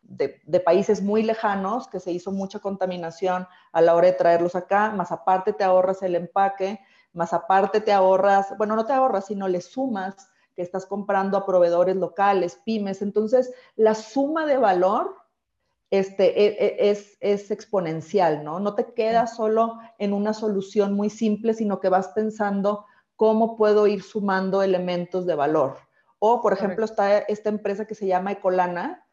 de, 0.00 0.40
de, 0.46 0.60
países 0.60 1.02
muy 1.02 1.22
lejanos, 1.22 1.86
que 1.86 2.00
se 2.00 2.12
hizo 2.12 2.32
mucha 2.32 2.60
contaminación 2.60 3.46
a 3.72 3.82
la 3.82 3.94
hora 3.94 4.06
de 4.06 4.14
traerlos 4.14 4.54
acá, 4.54 4.90
más 4.92 5.12
aparte 5.12 5.52
te 5.52 5.64
ahorras 5.64 6.02
el 6.02 6.14
empaque, 6.14 6.80
más 7.12 7.34
aparte 7.34 7.82
te 7.82 7.92
ahorras, 7.92 8.56
bueno, 8.56 8.74
no 8.74 8.86
te 8.86 8.94
ahorras, 8.94 9.26
sino 9.26 9.46
le 9.46 9.60
sumas 9.60 10.30
que 10.56 10.62
estás 10.62 10.86
comprando 10.86 11.36
a 11.36 11.44
proveedores 11.44 11.96
locales, 11.96 12.58
pymes. 12.64 13.02
Entonces, 13.02 13.52
la 13.76 13.94
suma 13.94 14.46
de 14.46 14.56
valor 14.56 15.14
este, 15.98 16.44
e, 16.44 16.46
e, 16.58 16.90
es, 16.90 17.16
es, 17.20 17.50
exponencial, 17.50 18.44
¿no? 18.44 18.60
No 18.60 18.74
te 18.74 18.92
quedas 18.94 19.36
solo 19.36 19.78
en 19.98 20.12
una 20.12 20.34
solución 20.34 20.94
muy 20.94 21.10
simple, 21.10 21.54
sino 21.54 21.80
que 21.80 21.88
vas 21.88 22.08
pensando 22.08 22.86
cómo 23.16 23.56
puedo 23.56 23.86
ir 23.86 24.02
sumando 24.02 24.62
elementos 24.62 25.26
de 25.26 25.34
valor. 25.34 25.78
O, 26.18 26.40
por 26.40 26.52
ejemplo, 26.52 26.84
está 26.84 27.18
esta 27.18 27.50
empresa 27.50 27.86
que 27.86 27.94
se 27.94 28.06
llama 28.06 28.32
Ecolana, 28.32 29.06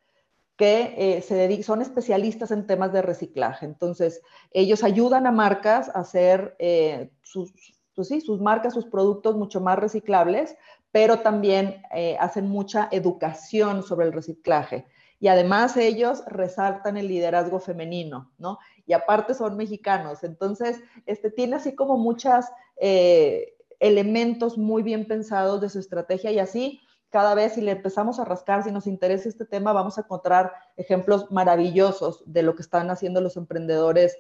que 0.56 0.96
eh, 0.98 1.22
se 1.22 1.64
son 1.64 1.82
especialistas 1.82 2.52
en 2.52 2.68
temas 2.68 2.94
de 2.94 3.02
reciclaje. 3.02 3.66
Entonces, 3.66 4.22
ellos 4.52 4.84
ayudan 4.84 5.26
a 5.28 5.32
marcas 5.32 5.90
a 5.90 6.00
hacer 6.00 6.56
eh, 6.60 7.12
sus, 7.22 7.54
pues 7.96 8.08
sí, 8.08 8.22
sus 8.22 8.40
marcas, 8.40 8.74
sus 8.74 8.86
productos 8.86 9.36
mucho 9.36 9.60
más 9.60 9.80
reciclables, 9.80 10.56
pero 10.92 11.20
también 11.20 11.82
eh, 11.94 12.18
hacen 12.20 12.48
mucha 12.48 12.88
educación 12.92 13.84
sobre 13.84 14.08
el 14.08 14.14
reciclaje. 14.14 14.86
Y 15.22 15.28
además 15.28 15.78
ellos 15.78 16.24
resaltan 16.26 16.98
el 16.98 17.08
liderazgo 17.08 17.60
femenino, 17.60 18.32
¿no? 18.40 18.58
Y 18.88 18.94
aparte 18.94 19.36
son 19.36 19.56
mexicanos. 19.56 20.24
Entonces, 20.24 20.82
este, 21.06 21.30
tiene 21.30 21.58
así 21.58 21.76
como 21.76 21.96
muchos 21.96 22.46
eh, 22.78 23.54
elementos 23.80 24.58
muy 24.58 24.82
bien 24.82 25.08
pensados 25.08 25.62
de 25.62 25.70
su 25.70 25.78
estrategia 25.78 26.32
y 26.32 26.40
así 26.40 26.82
cada 27.12 27.36
vez 27.36 27.54
si 27.54 27.62
le 27.62 27.72
empezamos 27.72 28.20
a 28.20 28.26
rascar, 28.26 28.64
si 28.64 28.72
nos 28.72 28.88
interesa 28.88 29.30
este 29.30 29.46
tema, 29.46 29.74
vamos 29.74 29.98
a 29.98 30.02
encontrar 30.02 30.54
ejemplos 30.76 31.30
maravillosos 31.30 32.24
de 32.26 32.42
lo 32.42 32.56
que 32.56 32.64
están 32.64 32.90
haciendo 32.90 33.22
los 33.22 33.38
emprendedores 33.38 34.18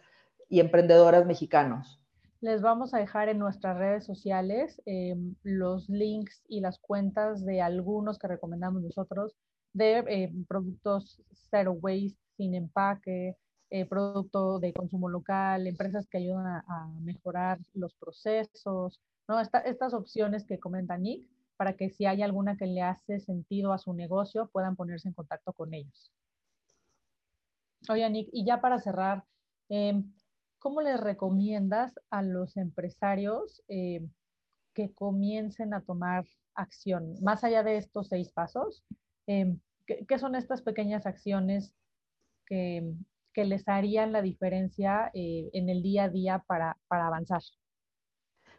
y 0.50 0.60
emprendedoras 0.60 1.26
mexicanos. 1.26 2.00
Les 2.42 2.62
vamos 2.62 2.94
a 2.94 3.00
dejar 3.00 3.30
en 3.30 3.40
nuestras 3.40 3.78
redes 3.78 4.04
sociales 4.04 4.82
eh, 4.86 5.16
los 5.44 5.90
links 5.90 6.44
y 6.48 6.60
las 6.60 6.80
cuentas 6.80 7.46
de 7.46 7.62
algunos 7.62 8.20
que 8.20 8.28
recomendamos 8.28 8.84
nosotros 8.84 9.36
de 9.73 9.99
eh, 10.07 10.34
productos 10.47 11.21
zero 11.49 11.73
waste, 11.73 12.17
sin 12.38 12.55
empaque, 12.55 13.38
eh, 13.69 13.86
producto 13.86 14.60
de 14.60 14.73
consumo 14.73 15.10
local, 15.10 15.67
empresas 15.67 16.07
que 16.07 16.17
ayudan 16.17 16.63
a, 16.67 16.88
mejorar 17.01 17.60
los 17.73 17.93
procesos, 17.95 18.99
¿no? 19.27 19.39
estas 19.39 19.93
opciones 19.93 20.45
que 20.45 20.60
comenta 20.60 20.97
Nick 20.97 21.25
para 21.62 21.77
que 21.77 21.91
si 21.91 22.07
hay 22.07 22.23
alguna 22.23 22.57
que 22.57 22.65
le 22.65 22.81
hace 22.81 23.19
sentido 23.19 23.71
a 23.71 23.77
su 23.77 23.93
negocio, 23.93 24.49
puedan 24.51 24.75
ponerse 24.75 25.07
en 25.07 25.13
contacto 25.13 25.53
con 25.53 25.75
ellos. 25.75 26.12
Oye, 27.88 28.10
Nick, 28.10 28.29
y 28.34 28.43
ya 28.45 28.62
para 28.62 28.79
cerrar, 28.79 29.25
em, 29.69 30.12
¿cómo 30.57 30.81
les 30.81 30.99
recomiendas 30.99 31.99
a 32.10 32.23
los 32.23 32.57
empresarios 32.57 33.62
em, 33.67 34.10
que 34.73 34.91
comiencen 34.91 35.75
a 35.75 35.81
tomar 35.81 36.25
acción? 36.55 37.15
Más 37.21 37.43
allá 37.43 37.62
de 37.62 37.77
estos 37.77 38.07
seis 38.07 38.31
pasos, 38.31 38.84
em, 39.39 39.60
¿qué, 39.86 40.20
son 40.20 40.36
estas 40.36 40.62
pequeñas 40.62 41.06
acciones 41.06 41.74
que, 42.46 42.96
les 43.36 43.67
harían 43.67 44.12
la 44.12 44.22
diferencia 44.22 45.10
eh, 45.13 45.50
en 45.54 45.70
el 45.70 45.82
día 45.82 46.06
a 46.06 46.10
día 46.10 46.44
para 46.48 46.78
avanzar? 46.89 47.41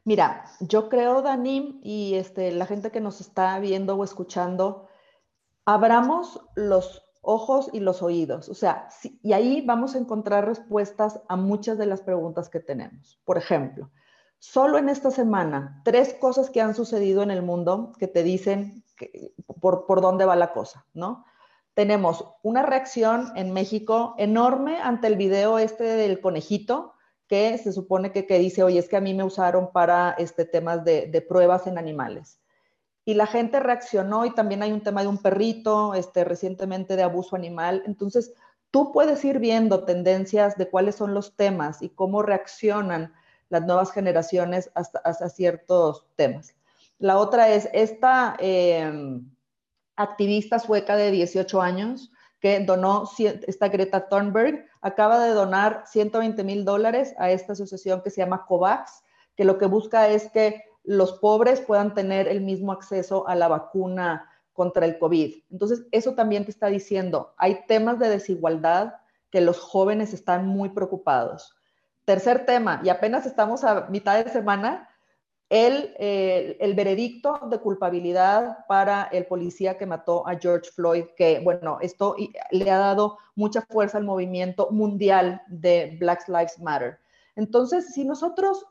Mira, 0.04 0.44
yo 0.60 0.88
creo, 0.88 1.22
Dani, 1.22 1.78
y 1.82 2.14
este, 2.14 2.50
la 2.50 2.66
gente 2.66 2.90
que 2.90 3.00
nos 3.00 3.20
está 3.20 3.58
viendo 3.60 3.94
o 3.94 4.02
escuchando, 4.02 4.88
abramos 5.64 6.40
los 6.56 7.04
ojos 7.20 7.70
y 7.72 7.78
los 7.78 8.02
oídos. 8.02 8.48
O 8.48 8.54
sea, 8.54 8.88
y 9.22 9.32
ahí 9.32 9.64
vamos 9.64 9.94
a 9.94 9.98
encontrar 9.98 10.46
respuestas 10.46 11.20
a 11.28 11.36
muchas 11.36 11.78
de 11.78 11.86
las 11.86 12.02
preguntas 12.02 12.48
que 12.48 12.58
tenemos. 12.58 13.20
Por 13.24 13.38
ejemplo, 13.38 13.92
solo 14.40 14.76
en 14.76 14.88
esta 14.88 15.12
semana, 15.12 15.80
tres 15.84 16.14
cosas 16.14 16.50
que 16.50 16.60
han 16.60 16.74
sucedido 16.74 17.22
en 17.22 17.30
el 17.30 17.42
mundo 17.42 17.92
que 17.96 18.08
te 18.08 18.24
dicen 18.24 18.81
por, 19.60 19.86
por 19.86 20.00
dónde 20.00 20.24
va 20.24 20.36
la 20.36 20.52
cosa, 20.52 20.86
¿no? 20.94 21.24
Tenemos 21.74 22.26
una 22.42 22.62
reacción 22.62 23.32
en 23.34 23.52
México 23.52 24.14
enorme 24.18 24.78
ante 24.78 25.06
el 25.06 25.16
video 25.16 25.58
este 25.58 25.84
del 25.84 26.20
conejito, 26.20 26.92
que 27.32 27.56
se 27.56 27.72
supone 27.72 28.12
que, 28.12 28.38
dice, 28.38 28.62
oye, 28.62 28.78
es 28.78 28.90
que 28.90 28.98
a 28.98 29.00
mí 29.00 29.14
me 29.14 29.24
usaron 29.24 29.72
para 29.72 30.10
este, 30.18 30.44
temas 30.44 30.84
de, 30.84 31.26
pruebas 31.26 31.66
en 31.66 31.78
animales. 31.78 32.40
Y 33.06 33.14
la 33.14 33.26
gente 33.26 33.58
reaccionó 33.58 34.26
y 34.26 34.34
también 34.34 34.62
hay 34.62 34.70
un 34.70 34.82
tema 34.82 35.00
de 35.00 35.08
un 35.08 35.16
perrito, 35.16 35.94
este, 35.94 36.24
recientemente 36.24 36.94
de 36.94 37.04
abuso 37.04 37.34
animal. 37.34 37.82
Entonces, 37.86 38.34
tú 38.70 38.92
puedes 38.92 39.24
ir 39.24 39.38
viendo 39.38 39.84
tendencias 39.84 40.58
de 40.58 40.68
cuáles 40.68 40.96
son 40.96 41.14
los 41.14 41.34
temas 41.36 41.80
y 41.80 41.88
cómo 41.88 42.20
reaccionan 42.20 43.14
las 43.48 43.62
nuevas 43.64 43.92
generaciones 43.92 44.70
hasta, 44.74 44.98
hasta 44.98 45.30
ciertos 45.30 46.04
temas. 46.16 46.54
La 47.02 47.18
otra 47.18 47.48
es 47.48 47.68
esta 47.72 48.36
em, 48.38 49.28
activista 49.96 50.60
sueca 50.60 50.94
de 50.94 51.10
18 51.10 51.60
años 51.60 52.12
que 52.38 52.60
donó, 52.60 53.10
esta 53.18 53.66
Greta 53.66 54.08
Thunberg, 54.08 54.64
acaba 54.80 55.18
de 55.24 55.32
donar 55.32 55.82
120 55.86 56.44
mil 56.44 56.64
dólares 56.64 57.12
a 57.18 57.32
esta 57.32 57.54
asociación 57.54 58.02
que 58.02 58.10
se 58.10 58.20
llama 58.20 58.46
COVAX, 58.46 59.02
que 59.34 59.44
lo 59.44 59.58
que 59.58 59.66
busca 59.66 60.10
es 60.10 60.30
que 60.30 60.62
los 60.84 61.14
pobres 61.14 61.60
puedan 61.60 61.92
tener 61.92 62.28
el 62.28 62.40
mismo 62.40 62.70
acceso 62.70 63.26
a 63.26 63.34
la 63.34 63.48
vacuna 63.48 64.30
contra 64.52 64.86
el 64.86 64.96
COVID. 65.00 65.42
Entonces, 65.50 65.82
eso 65.90 66.14
también 66.14 66.44
te 66.44 66.52
está 66.52 66.68
diciendo, 66.68 67.34
hay 67.36 67.66
temas 67.66 67.98
de 67.98 68.10
desigualdad 68.10 68.94
que 69.32 69.40
los 69.40 69.58
jóvenes 69.58 70.14
están 70.14 70.46
muy 70.46 70.68
preocupados. 70.68 71.56
Tercer 72.04 72.46
tema, 72.46 72.80
y 72.84 72.90
apenas 72.90 73.26
estamos 73.26 73.64
a 73.64 73.88
mitad 73.88 74.24
de 74.24 74.30
semana, 74.30 74.88
el, 75.52 75.94
eh, 75.98 76.56
el, 76.60 76.72
veredicto 76.72 77.38
de 77.50 77.58
culpabilidad 77.58 78.64
para 78.66 79.02
el 79.12 79.26
policía 79.26 79.76
que 79.76 79.84
mató 79.84 80.26
a 80.26 80.38
George 80.38 80.70
Floyd, 80.70 81.04
que 81.14 81.40
bueno, 81.40 81.76
esto 81.82 82.16
le 82.50 82.70
ha 82.70 82.78
dado 82.78 83.18
mucha 83.34 83.60
fuerza 83.60 83.98
al 83.98 84.04
movimiento 84.04 84.70
mundial 84.70 85.42
de 85.48 85.98
Black 86.00 86.26
Lives 86.26 86.58
Matter. 86.58 87.00
Entonces, 87.36 87.92
si 87.92 88.02
nosotros 88.06 88.64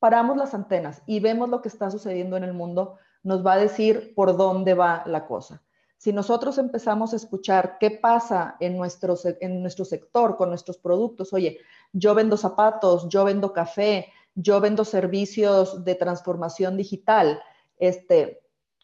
paramos 0.00 0.36
las 0.36 0.52
antenas 0.52 1.00
y 1.06 1.20
vemos 1.20 1.48
lo 1.48 1.62
que 1.62 1.68
está 1.68 1.92
sucediendo 1.92 2.36
en 2.36 2.42
el 2.42 2.54
mundo, 2.54 2.96
nos 3.22 3.46
va 3.46 3.52
a 3.52 3.58
decir 3.58 4.14
por 4.16 4.36
dónde 4.36 4.74
va 4.74 5.04
la 5.06 5.28
cosa. 5.28 5.62
Si 5.96 6.12
nosotros 6.12 6.58
empezamos 6.58 7.12
a 7.12 7.16
escuchar 7.16 7.76
qué 7.78 7.92
pasa 7.92 8.56
en 8.58 8.76
nuestro, 8.76 9.14
en 9.40 9.62
nuestro 9.62 9.84
sector 9.84 10.36
con 10.36 10.48
nuestros 10.48 10.78
productos, 10.78 11.32
oye, 11.32 11.58
yo 11.92 12.16
vendo 12.16 12.36
zapatos, 12.36 13.08
yo 13.08 13.24
vendo 13.24 13.52
café, 13.52 14.08
yo 14.40 14.60
vendo 14.60 14.84
servicios 14.84 15.84
de 15.84 15.96
transformación 15.96 16.76
digital, 16.76 17.42
este, 17.78 18.40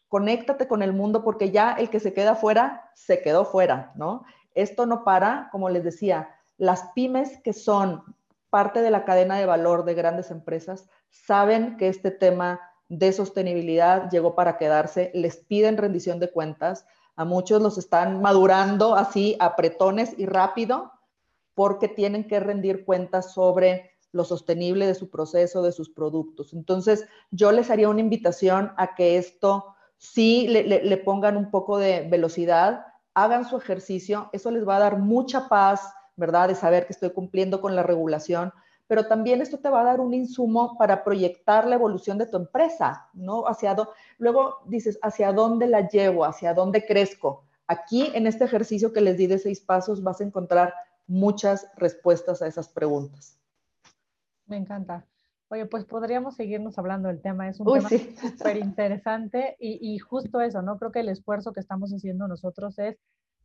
conéctate 0.08 0.66
con 0.66 0.82
el 0.82 0.92
mundo 0.92 1.22
porque 1.22 1.52
ya 1.52 1.74
el 1.74 1.90
que 1.90 2.00
se 2.00 2.12
queda 2.12 2.34
fuera, 2.34 2.90
se 2.94 3.22
quedó 3.22 3.44
fuera, 3.44 3.92
¿no? 3.94 4.24
Esto 4.54 4.84
no 4.84 5.04
para, 5.04 5.48
como 5.52 5.68
les 5.68 5.84
decía, 5.84 6.28
las 6.56 6.82
pymes 6.94 7.38
que 7.42 7.52
son 7.52 8.02
parte 8.50 8.82
de 8.82 8.90
la 8.90 9.04
cadena 9.04 9.38
de 9.38 9.46
valor 9.46 9.84
de 9.84 9.94
grandes 9.94 10.32
empresas 10.32 10.88
saben 11.10 11.76
que 11.76 11.86
este 11.86 12.10
tema 12.10 12.60
de 12.88 13.12
sostenibilidad 13.12 14.10
llegó 14.10 14.34
para 14.34 14.58
quedarse, 14.58 15.12
les 15.14 15.36
piden 15.36 15.76
rendición 15.76 16.18
de 16.18 16.32
cuentas, 16.32 16.84
a 17.14 17.24
muchos 17.24 17.62
los 17.62 17.78
están 17.78 18.20
madurando 18.20 18.96
así 18.96 19.36
apretones 19.38 20.18
y 20.18 20.26
rápido 20.26 20.90
porque 21.54 21.86
tienen 21.86 22.26
que 22.26 22.40
rendir 22.40 22.84
cuentas 22.84 23.32
sobre 23.32 23.93
lo 24.14 24.24
sostenible 24.24 24.86
de 24.86 24.94
su 24.94 25.10
proceso, 25.10 25.62
de 25.62 25.72
sus 25.72 25.90
productos. 25.90 26.54
Entonces, 26.54 27.04
yo 27.32 27.50
les 27.50 27.68
haría 27.68 27.88
una 27.88 28.00
invitación 28.00 28.72
a 28.76 28.94
que 28.94 29.18
esto 29.18 29.74
sí 29.98 30.46
le, 30.46 30.96
pongan 30.98 31.36
un 31.36 31.50
poco 31.50 31.78
de 31.78 32.06
velocidad, 32.08 32.86
hagan 33.12 33.44
su 33.44 33.56
ejercicio, 33.56 34.30
eso 34.32 34.52
les 34.52 34.66
va 34.66 34.76
a 34.76 34.80
dar 34.80 34.98
mucha 34.98 35.48
paz, 35.48 35.92
¿verdad? 36.14 36.46
De 36.46 36.54
saber 36.54 36.86
que 36.86 36.92
estoy 36.92 37.10
cumpliendo 37.10 37.60
con 37.60 37.74
la 37.74 37.82
regulación, 37.82 38.52
pero 38.86 39.08
también 39.08 39.40
esto 39.42 39.58
te 39.58 39.68
va 39.68 39.80
a 39.80 39.84
dar 39.84 40.00
un 40.00 40.14
insumo 40.14 40.76
para 40.78 41.02
proyectar 41.02 41.66
la 41.66 41.74
evolución 41.74 42.16
de 42.16 42.26
tu 42.26 42.36
empresa, 42.36 43.08
¿no? 43.14 43.48
Hacia 43.48 43.74
luego 44.18 44.58
dices, 44.66 44.96
¿hacia 45.02 45.32
dónde 45.32 45.66
la 45.66 45.88
llevo? 45.88 46.24
¿Hacia 46.24 46.54
dónde 46.54 46.86
crezco? 46.86 47.42
Aquí 47.66 48.12
en 48.14 48.28
este 48.28 48.44
ejercicio 48.44 48.92
que 48.92 49.00
les 49.00 49.16
di 49.16 49.26
de 49.26 49.38
seis 49.38 49.60
pasos 49.60 50.04
vas 50.04 50.20
a 50.20 50.24
encontrar 50.24 50.72
muchas 51.08 51.66
respuestas 51.76 52.42
a 52.42 52.46
esas 52.46 52.68
preguntas. 52.68 53.38
Me 54.46 54.56
encanta. 54.56 55.06
Oye, 55.48 55.66
pues 55.66 55.84
podríamos 55.84 56.36
seguirnos 56.36 56.78
hablando 56.78 57.08
del 57.08 57.20
tema. 57.20 57.48
Es 57.48 57.60
un 57.60 57.72
tema 57.72 57.88
súper 57.88 58.56
interesante 58.56 59.56
y, 59.58 59.98
justo 59.98 60.40
eso, 60.40 60.62
¿no? 60.62 60.78
Creo 60.78 60.90
que 60.90 61.00
el 61.00 61.08
esfuerzo 61.08 61.52
que 61.52 61.60
estamos 61.60 61.92
haciendo 61.92 62.26
nosotros 62.26 62.78
es 62.78 62.98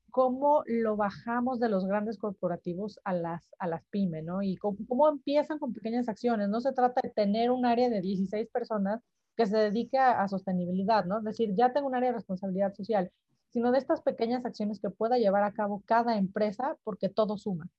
cómo 0.09 0.63
lo 0.65 0.95
bajamos 0.95 1.59
de 1.59 1.69
los 1.69 1.85
grandes 1.85 2.17
corporativos 2.17 2.99
a 3.03 3.13
las, 3.13 3.53
a 3.59 3.67
las 3.67 3.83
pymes, 3.91 4.23
¿no? 4.23 4.41
Y 4.41 4.55
cómo, 4.57 4.77
cómo, 4.88 5.07
empiezan 5.09 5.59
con 5.59 5.73
pequeñas 5.73 6.09
acciones. 6.09 6.49
No 6.49 6.62
se 6.62 6.73
trata 6.73 7.01
de 7.03 7.12
tener 7.12 7.51
un 7.51 7.65
área 7.65 7.89
de 7.89 8.01
16 8.01 8.49
personas 8.49 9.01
que 9.35 9.45
se 9.45 9.57
dedique 9.57 9.97
a, 9.97 10.21
a 10.21 10.27
sostenibilidad, 10.27 11.05
¿no? 11.05 11.19
Es 11.19 11.25
decir, 11.25 11.53
ya 11.55 11.73
tengo 11.73 11.88
un 11.88 11.95
área 11.95 12.09
de 12.09 12.15
responsabilidad 12.15 12.73
social, 12.73 13.12
sino 13.51 13.71
de 13.71 13.77
estas 13.77 14.01
pequeñas 14.01 14.45
acciones 14.45 14.79
que 14.79 14.89
pueda 14.89 15.17
llevar 15.17 15.43
a 15.43 15.53
cabo 15.53 15.83
cada 15.85 16.17
empresa 16.17 16.77
porque 16.83 17.09
todo 17.09 17.38
suma. 17.38 17.69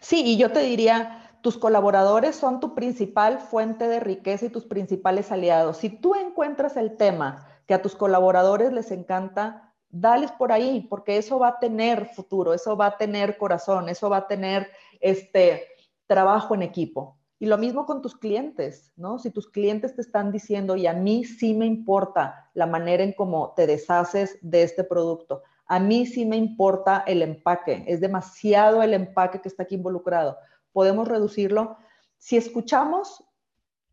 Sí, 0.00 0.22
y 0.24 0.36
yo 0.36 0.52
te 0.52 0.60
diría, 0.60 1.24
tus 1.40 1.58
colaboradores 1.58 2.36
son 2.36 2.60
tu 2.60 2.74
principal 2.74 3.38
fuente 3.38 3.86
de 3.88 4.00
riqueza 4.00 4.46
y 4.46 4.50
tus 4.50 4.64
principales 4.64 5.30
aliados. 5.30 5.76
Si 5.78 5.90
tú 5.90 6.14
encuentras 6.14 6.76
el 6.76 6.96
tema 6.96 7.46
que 7.66 7.74
a 7.74 7.82
tus 7.82 7.94
colaboradores 7.94 8.72
les 8.72 8.90
encanta, 8.90 9.74
dales 9.90 10.32
por 10.32 10.52
ahí, 10.52 10.86
porque 10.88 11.18
eso 11.18 11.38
va 11.38 11.48
a 11.48 11.58
tener 11.58 12.06
futuro, 12.06 12.54
eso 12.54 12.76
va 12.76 12.86
a 12.86 12.96
tener 12.96 13.36
corazón, 13.36 13.88
eso 13.88 14.10
va 14.10 14.18
a 14.18 14.26
tener 14.26 14.68
este 15.00 15.66
trabajo 16.06 16.54
en 16.54 16.62
equipo. 16.62 17.18
Y 17.38 17.46
lo 17.46 17.58
mismo 17.58 17.84
con 17.84 18.00
tus 18.00 18.16
clientes, 18.16 18.92
¿no? 18.96 19.18
Si 19.18 19.30
tus 19.30 19.50
clientes 19.50 19.94
te 19.94 20.00
están 20.00 20.32
diciendo, 20.32 20.76
y 20.76 20.86
a 20.86 20.94
mí 20.94 21.24
sí 21.24 21.52
me 21.52 21.66
importa 21.66 22.50
la 22.54 22.66
manera 22.66 23.04
en 23.04 23.12
cómo 23.12 23.52
te 23.54 23.66
deshaces 23.66 24.38
de 24.40 24.62
este 24.62 24.82
producto, 24.82 25.42
a 25.66 25.80
mí 25.80 26.06
sí 26.06 26.26
me 26.26 26.36
importa 26.36 27.04
el 27.06 27.22
empaque, 27.22 27.84
es 27.86 28.00
demasiado 28.00 28.82
el 28.82 28.94
empaque 28.94 29.40
que 29.40 29.48
está 29.48 29.64
aquí 29.64 29.76
involucrado. 29.76 30.36
Podemos 30.72 31.08
reducirlo. 31.08 31.76
Si 32.18 32.36
escuchamos 32.36 33.24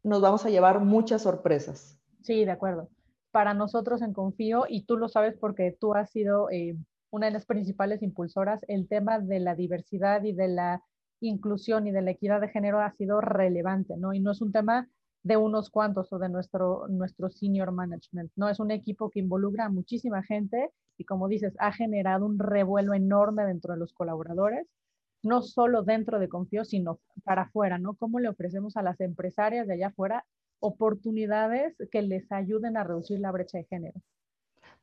nos 0.04 0.22
vamos 0.22 0.46
a 0.46 0.50
llevar 0.50 0.80
muchas 0.80 1.24
sorpresas. 1.24 2.00
Sí, 2.22 2.46
de 2.46 2.52
acuerdo. 2.52 2.90
Para 3.32 3.54
nosotros 3.54 4.02
en 4.02 4.14
Confío, 4.14 4.66
y 4.68 4.86
tú 4.86 4.98
lo 4.98 5.08
sabes 5.08 5.38
porque 5.38 5.76
tú 5.80 5.94
has 5.94 6.10
sido 6.12 6.50
eh, 6.50 6.76
una 7.12 7.28
de 7.28 7.34
las 7.34 7.46
principales 7.46 8.02
impulsoras, 8.02 8.66
el 8.68 8.88
tema 8.88 9.20
de 9.20 9.40
la 9.40 9.56
diversidad 9.56 10.24
y 10.24 10.34
de 10.34 10.48
la 10.48 10.84
inclusión 11.20 11.88
y 11.88 11.92
de 11.92 12.02
la 12.02 12.12
equidad 12.12 12.42
de 12.42 12.50
género 12.50 12.82
ha 12.82 12.92
sido 12.94 13.22
relevante, 13.22 13.96
¿no? 13.96 14.14
Y 14.14 14.20
no 14.20 14.32
es 14.32 14.42
un 14.42 14.52
tema 14.52 14.90
de 15.24 15.38
unos 15.38 15.70
cuantos 15.70 16.12
o 16.14 16.20
de 16.20 16.30
nuestro, 16.30 16.88
nuestro 16.88 17.30
senior 17.30 17.72
management, 17.72 18.32
¿no? 18.36 18.50
Es 18.50 18.60
un 18.60 18.72
equipo 18.72 19.10
que 19.10 19.20
involucra 19.20 19.66
a 19.66 19.70
muchísima 19.70 20.24
gente 20.24 20.72
y 20.98 21.06
como 21.06 21.28
dices, 21.28 21.54
ha 21.60 21.72
generado 21.72 22.26
un 22.26 22.40
revuelo 22.40 22.94
enorme 22.94 23.46
dentro 23.46 23.74
de 23.74 23.80
los 23.80 23.94
colaboradores, 23.94 24.68
no 25.24 25.42
solo 25.42 25.84
dentro 25.84 26.20
de 26.20 26.30
Confío, 26.30 26.66
sino 26.66 27.00
para 27.24 27.44
afuera, 27.44 27.78
¿no? 27.78 27.96
¿Cómo 27.96 28.20
le 28.20 28.30
ofrecemos 28.30 28.78
a 28.78 28.84
las 28.84 29.00
empresarias 29.02 29.68
de 29.68 29.76
allá 29.76 29.88
afuera 29.88 30.26
oportunidades 30.60 31.76
que 31.92 32.02
les 32.02 32.32
ayuden 32.32 32.78
a 32.78 32.84
reducir 32.84 33.20
la 33.20 33.32
brecha 33.32 33.58
de 33.58 33.66
género? 33.66 34.02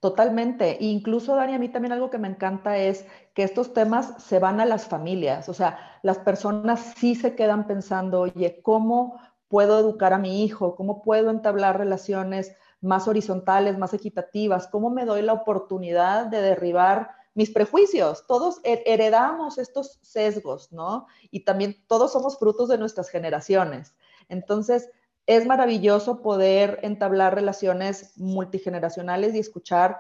Totalmente. 0.01 0.77
Incluso, 0.81 1.35
Dani, 1.35 1.55
a 1.55 1.59
mí 1.59 1.69
también 1.69 1.93
algo 1.93 2.11
que 2.11 2.19
me 2.19 2.29
encanta 2.29 2.79
es 2.79 3.05
que 3.35 3.43
estos 3.43 3.73
temas 3.73 4.23
se 4.23 4.39
van 4.39 4.61
a 4.61 4.65
las 4.65 4.87
familias. 4.87 5.49
O 5.49 5.55
sea, 5.55 5.99
las 6.03 6.19
personas 6.19 6.95
sí 6.97 7.17
se 7.17 7.35
quedan 7.35 7.67
pensando, 7.67 8.21
oye, 8.21 8.61
¿cómo 8.63 9.19
puedo 9.49 9.79
educar 9.79 10.13
a 10.13 10.19
mi 10.19 10.45
hijo? 10.45 10.77
¿Cómo 10.77 11.03
puedo 11.03 11.31
entablar 11.31 11.79
relaciones 11.79 12.55
más 12.81 13.09
horizontales, 13.09 13.79
más 13.79 13.95
equitativas? 13.95 14.69
¿Cómo 14.69 14.91
me 14.91 15.05
doy 15.05 15.23
la 15.23 15.33
oportunidad 15.33 16.27
de 16.27 16.41
derribar 16.41 17.11
mis 17.35 17.51
prejuicios? 17.51 18.27
Todos 18.27 18.61
heredamos 18.65 19.59
estos 19.59 19.99
sesgos, 20.03 20.73
¿no? 20.73 21.07
Y 21.31 21.41
también 21.45 21.77
todos 21.87 22.13
somos 22.13 22.39
frutos 22.39 22.69
de 22.69 22.79
nuestras 22.79 23.09
generaciones. 23.09 23.95
Entonces, 24.29 24.91
es 25.27 25.47
maravilloso 25.47 26.23
poder 26.23 26.81
entablar 26.83 27.35
relaciones 27.35 28.17
multigeneracionales 28.17 29.35
y 29.35 29.39
escuchar 29.39 29.99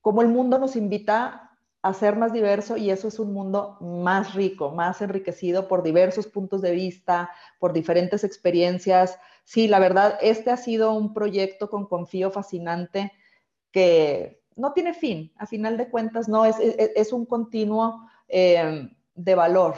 cómo 0.00 0.22
el 0.22 0.28
mundo 0.28 0.58
nos 0.58 0.76
invita 0.76 1.53
a 1.84 1.92
ser 1.92 2.16
más 2.16 2.32
diverso 2.32 2.78
y 2.78 2.90
eso 2.90 3.08
es 3.08 3.18
un 3.18 3.34
mundo 3.34 3.76
más 3.82 4.32
rico, 4.32 4.70
más 4.70 5.02
enriquecido 5.02 5.68
por 5.68 5.82
diversos 5.82 6.26
puntos 6.26 6.62
de 6.62 6.70
vista, 6.70 7.30
por 7.58 7.74
diferentes 7.74 8.24
experiencias. 8.24 9.18
Sí, 9.44 9.68
la 9.68 9.78
verdad, 9.78 10.16
este 10.22 10.50
ha 10.50 10.56
sido 10.56 10.94
un 10.94 11.12
proyecto 11.12 11.68
con 11.68 11.84
confío 11.84 12.30
fascinante 12.30 13.12
que 13.70 14.40
no 14.56 14.72
tiene 14.72 14.94
fin, 14.94 15.30
a 15.36 15.44
final 15.44 15.76
de 15.76 15.90
cuentas, 15.90 16.26
no, 16.26 16.46
es, 16.46 16.56
es, 16.58 17.12
un 17.12 17.26
continuo 17.26 18.08
eh, 18.28 18.88
de 19.14 19.34
valor. 19.34 19.74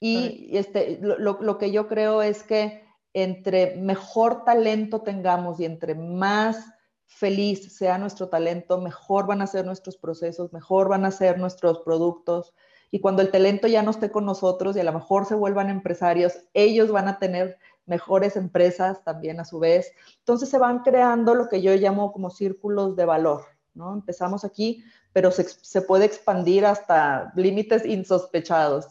Y 0.00 0.56
este, 0.56 0.98
lo, 1.00 1.40
lo 1.40 1.56
que 1.56 1.70
yo 1.70 1.86
creo 1.86 2.20
es 2.22 2.42
que 2.42 2.82
entre 3.14 3.76
mejor 3.76 4.44
talento 4.44 5.02
tengamos 5.02 5.60
y 5.60 5.66
entre 5.66 5.94
más 5.94 6.66
feliz 7.14 7.72
sea 7.76 7.98
nuestro 7.98 8.28
talento, 8.28 8.80
mejor 8.80 9.26
van 9.26 9.42
a 9.42 9.46
ser 9.46 9.64
nuestros 9.64 9.96
procesos, 9.96 10.52
mejor 10.52 10.88
van 10.88 11.04
a 11.04 11.10
ser 11.10 11.38
nuestros 11.38 11.80
productos. 11.80 12.54
Y 12.90 13.00
cuando 13.00 13.22
el 13.22 13.30
talento 13.30 13.68
ya 13.68 13.82
no 13.82 13.90
esté 13.90 14.10
con 14.10 14.26
nosotros 14.26 14.76
y 14.76 14.80
a 14.80 14.84
lo 14.84 14.92
mejor 14.92 15.26
se 15.26 15.34
vuelvan 15.34 15.70
empresarios, 15.70 16.34
ellos 16.52 16.90
van 16.90 17.08
a 17.08 17.18
tener 17.18 17.58
mejores 17.86 18.36
empresas 18.36 19.02
también 19.04 19.40
a 19.40 19.44
su 19.44 19.58
vez. 19.58 19.92
Entonces 20.18 20.48
se 20.48 20.58
van 20.58 20.80
creando 20.80 21.34
lo 21.34 21.48
que 21.48 21.62
yo 21.62 21.74
llamo 21.74 22.12
como 22.12 22.30
círculos 22.30 22.96
de 22.96 23.04
valor, 23.04 23.42
¿no? 23.74 23.94
Empezamos 23.94 24.44
aquí, 24.44 24.84
pero 25.12 25.30
se, 25.30 25.82
puede 25.82 26.04
expandir 26.04 26.66
hasta 26.66 27.32
límites 27.36 27.84
insospechados. 27.84 28.86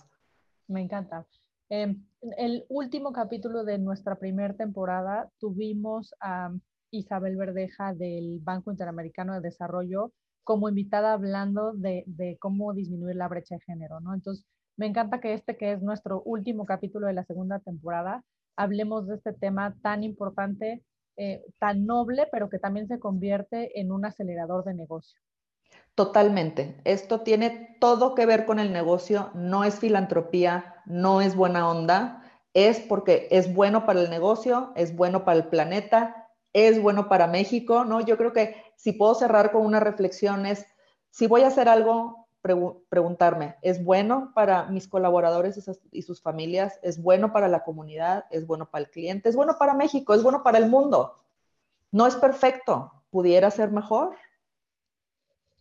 Me 0.68 0.82
encanta. 0.82 1.26
Em, 1.70 2.04
el 2.38 2.66
último 2.70 3.12
capítulo 3.12 3.64
de 3.64 3.78
nuestra 3.78 4.16
primera 4.16 4.54
temporada 4.56 5.30
tuvimos 5.40 6.14
a 6.20 6.52
Isabel 6.92 7.38
Verdeja 7.38 7.94
del 7.94 8.40
Banco 8.42 8.72
Interamericano 8.72 9.34
de 9.34 9.42
Desarrollo 9.42 10.12
como 10.44 10.70
invitada 10.70 11.14
hablando 11.14 11.74
de, 11.74 12.38
cómo 12.40 12.74
disminuir 12.74 13.16
la 13.16 13.28
brecha 13.28 13.56
de 13.56 13.62
género, 13.62 14.00
¿no? 14.00 14.14
Entonces, 14.14 14.46
me 14.78 14.88
encanta 14.88 15.20
que 15.20 15.34
este, 15.34 15.58
que 15.58 15.74
es 15.74 15.82
nuestro 15.82 16.22
último 16.24 16.66
capítulo 16.66 17.08
de 17.08 17.14
la 17.14 17.24
segunda 17.26 17.60
temporada, 17.60 18.24
hablemos 18.56 19.08
de 19.08 19.16
este 19.16 19.34
tema 19.34 19.76
tan 19.82 20.04
importante, 20.04 20.84
eh, 21.18 21.44
tan 21.60 21.86
noble, 21.86 22.28
pero 22.32 22.50
que 22.50 22.60
también 22.60 22.88
se 22.88 23.00
convierte 23.00 23.80
en 23.80 23.92
un 23.92 24.06
acelerador 24.06 24.64
de 24.66 24.74
negocio. 24.74 25.20
Totalmente. 25.96 26.82
Esto 26.84 27.22
tiene 27.22 27.78
todo 27.80 28.16
que 28.16 28.26
ver 28.26 28.46
con 28.46 28.60
el 28.60 28.74
negocio, 28.74 29.30
no 29.34 29.64
es 29.64 29.80
filantropía, 29.80 30.76
no 30.86 31.22
es 31.22 31.36
buena 31.36 31.70
onda, 31.70 32.24
es 32.54 32.80
porque 32.80 33.28
es 33.32 33.54
bueno 33.54 33.86
para 33.86 34.02
el 34.02 34.10
negocio, 34.10 34.72
es 34.76 34.96
bueno 34.96 35.24
para 35.24 35.38
el 35.38 35.48
planeta, 35.48 36.21
es 36.54 36.82
bueno 36.82 37.08
para 37.08 37.28
México, 37.28 37.86
¿no? 37.86 38.02
Yo 38.02 38.18
creo 38.18 38.34
que 38.34 38.56
si 38.76 38.94
puedo 38.94 39.16
cerrar 39.16 39.52
con 39.52 39.66
una 39.66 39.80
reflexión 39.80 40.46
es, 40.46 40.66
si 41.10 41.28
voy 41.28 41.42
a 41.42 41.48
hacer 41.48 41.70
algo, 41.70 42.28
preguntarme, 42.90 43.56
¿es 43.62 43.84
bueno 43.84 44.32
para 44.34 44.66
mis 44.66 44.88
colaboradores 44.88 45.60
y 45.92 46.02
sus 46.02 46.22
familias? 46.22 46.80
¿Es 46.82 47.02
bueno 47.02 47.32
para 47.32 47.48
la 47.48 47.64
comunidad? 47.64 48.26
¿Es 48.32 48.48
bueno 48.48 48.70
para 48.70 48.86
el 48.86 48.90
cliente? 48.90 49.30
¿Es 49.30 49.36
bueno 49.36 49.58
para 49.60 49.74
México? 49.74 50.14
¿Es 50.14 50.24
bueno 50.24 50.42
para 50.44 50.58
el 50.58 50.68
mundo? 50.70 51.20
No 51.92 52.08
es 52.08 52.16
perfecto, 52.16 52.92
pudiera 53.12 53.52
ser 53.52 53.72
mejor, 53.72 54.16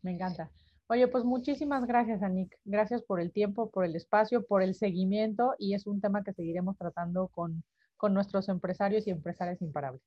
me 0.02 0.12
encanta. 0.12 0.50
Oye, 0.88 1.06
pues 1.08 1.24
muchísimas 1.24 1.86
gracias, 1.86 2.22
Anik. 2.22 2.58
Gracias 2.64 3.02
por 3.02 3.20
el 3.20 3.32
tiempo, 3.32 3.70
por 3.70 3.84
el 3.84 3.94
espacio, 3.94 4.46
por 4.46 4.62
el 4.62 4.74
seguimiento 4.74 5.54
y 5.58 5.74
es 5.74 5.86
un 5.86 6.00
tema 6.00 6.24
que 6.24 6.32
seguiremos 6.32 6.76
tratando 6.76 7.28
con, 7.28 7.62
con 7.96 8.14
nuestros 8.14 8.48
empresarios 8.48 9.06
y 9.06 9.10
empresarias 9.10 9.62
imparables. 9.62 10.02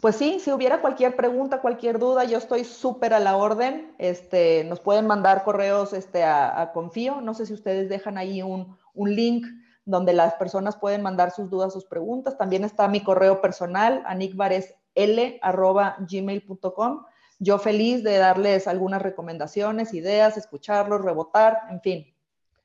Pues 0.00 0.16
sí, 0.16 0.40
si 0.40 0.50
hubiera 0.50 0.80
cualquier 0.80 1.14
pregunta, 1.14 1.60
cualquier 1.60 1.98
duda, 1.98 2.24
yo 2.24 2.38
estoy 2.38 2.64
súper 2.64 3.12
a 3.14 3.20
la 3.20 3.36
orden. 3.36 3.94
Este, 3.98 4.64
nos 4.64 4.80
pueden 4.80 5.06
mandar 5.06 5.44
correos 5.44 5.92
este, 5.92 6.24
a, 6.24 6.72
Confío. 6.74 7.20
No 7.20 7.34
sé 7.34 7.46
si 7.46 7.52
ustedes 7.52 7.88
dejan 7.88 8.18
ahí 8.18 8.42
un, 8.42 8.76
un, 8.94 9.14
link 9.14 9.46
donde 9.84 10.12
las 10.12 10.34
personas 10.34 10.76
pueden 10.76 11.02
mandar 11.02 11.30
sus 11.30 11.48
dudas, 11.50 11.72
sus 11.72 11.84
preguntas. 11.84 12.36
También 12.36 12.64
está 12.64 12.88
mi 12.88 13.04
correo 13.04 13.40
personal, 13.40 14.02
anikvaresl.gmail.com 14.06 17.04
yo 17.42 17.58
feliz 17.58 18.04
de 18.04 18.18
darles 18.18 18.68
algunas 18.68 19.02
recomendaciones, 19.02 19.94
ideas, 19.94 20.36
escucharlos, 20.36 21.02
rebotar, 21.02 21.62
en 21.70 21.80
fin. 21.80 22.11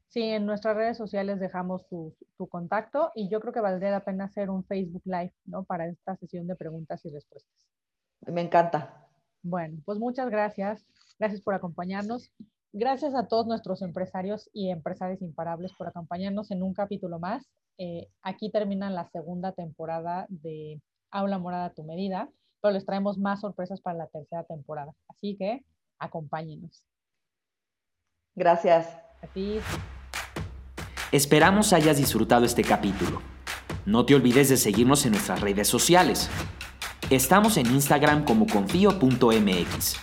Sí, 0.10 0.22
en 0.24 0.46
nuestras 0.46 0.76
redes 0.76 0.98
sociales 0.98 1.40
dejamos 1.40 1.88
tu, 1.88 2.16
contacto 2.50 3.12
y 3.14 3.30
yo 3.30 3.40
creo 3.42 3.54
que 3.54 3.60
valdría 3.60 3.92
la 3.92 4.06
pena 4.06 4.26
hacer 4.26 4.50
un 4.50 4.64
Facebook 4.64 5.02
Live, 5.06 5.34
¿no? 5.46 5.64
Para 5.64 5.88
esta 5.88 6.16
sesión 6.16 6.48
de 6.48 6.56
preguntas 6.56 7.04
y 7.06 7.10
respuestas. 7.10 7.68
Me 8.26 8.42
encanta. 8.42 9.06
Bueno, 9.44 9.82
pues 9.86 10.00
muchas 10.00 10.30
gracias. 10.30 10.86
Gracias 11.20 11.42
por 11.42 11.54
acompañarnos. 11.54 12.32
Gracias 12.74 13.16
a 13.16 13.28
todos 13.28 13.48
nuestros 13.48 13.82
empresarios 13.82 14.50
y 14.54 14.70
empresarios 14.70 15.22
imparables 15.22 15.74
por 15.74 15.88
acompañarnos 15.88 16.52
en 16.52 16.64
un 16.64 16.74
capítulo 16.74 17.20
más. 17.20 17.50
Eh, 17.78 18.08
aquí 18.22 18.50
termina 18.50 18.90
la 18.90 19.08
segunda 19.10 19.52
temporada 19.52 20.26
de 20.30 20.82
Aula 21.12 21.38
Morada 21.38 21.66
a 21.66 21.74
tu 21.74 21.84
Medida 21.84 22.30
pero 22.62 22.74
les 22.74 22.86
traemos 22.86 23.18
más 23.18 23.42
sorpresas 23.42 23.82
para 23.82 23.98
la 23.98 24.08
tercera 24.08 24.44
temporada. 24.44 24.94
Así 25.08 25.36
que 25.38 25.64
acompáñenos. 26.00 26.84
Gracias. 28.36 28.88
A 29.22 29.28
ti. 29.28 29.60
Esperamos 31.14 31.72
hayas 31.72 31.98
disfrutado 31.98 32.44
este 32.44 32.64
capítulo. 32.64 33.22
No 33.86 34.06
te 34.06 34.14
olvides 34.14 34.50
de 34.50 34.58
seguirnos 34.58 35.06
en 35.06 35.14
nuestras 35.14 35.40
redes 35.40 35.68
sociales. 35.70 36.30
Estamos 37.10 37.56
en 37.56 37.68
Instagram 37.68 38.26
como 38.26 38.46
confío.mx, 38.46 39.96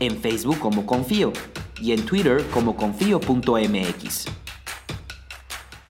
en 0.00 0.18
Facebook 0.18 0.58
como 0.58 0.84
confío 0.84 1.32
y 1.80 1.92
en 1.92 2.04
Twitter 2.04 2.44
como 2.52 2.76
confío.mx. 2.76 4.26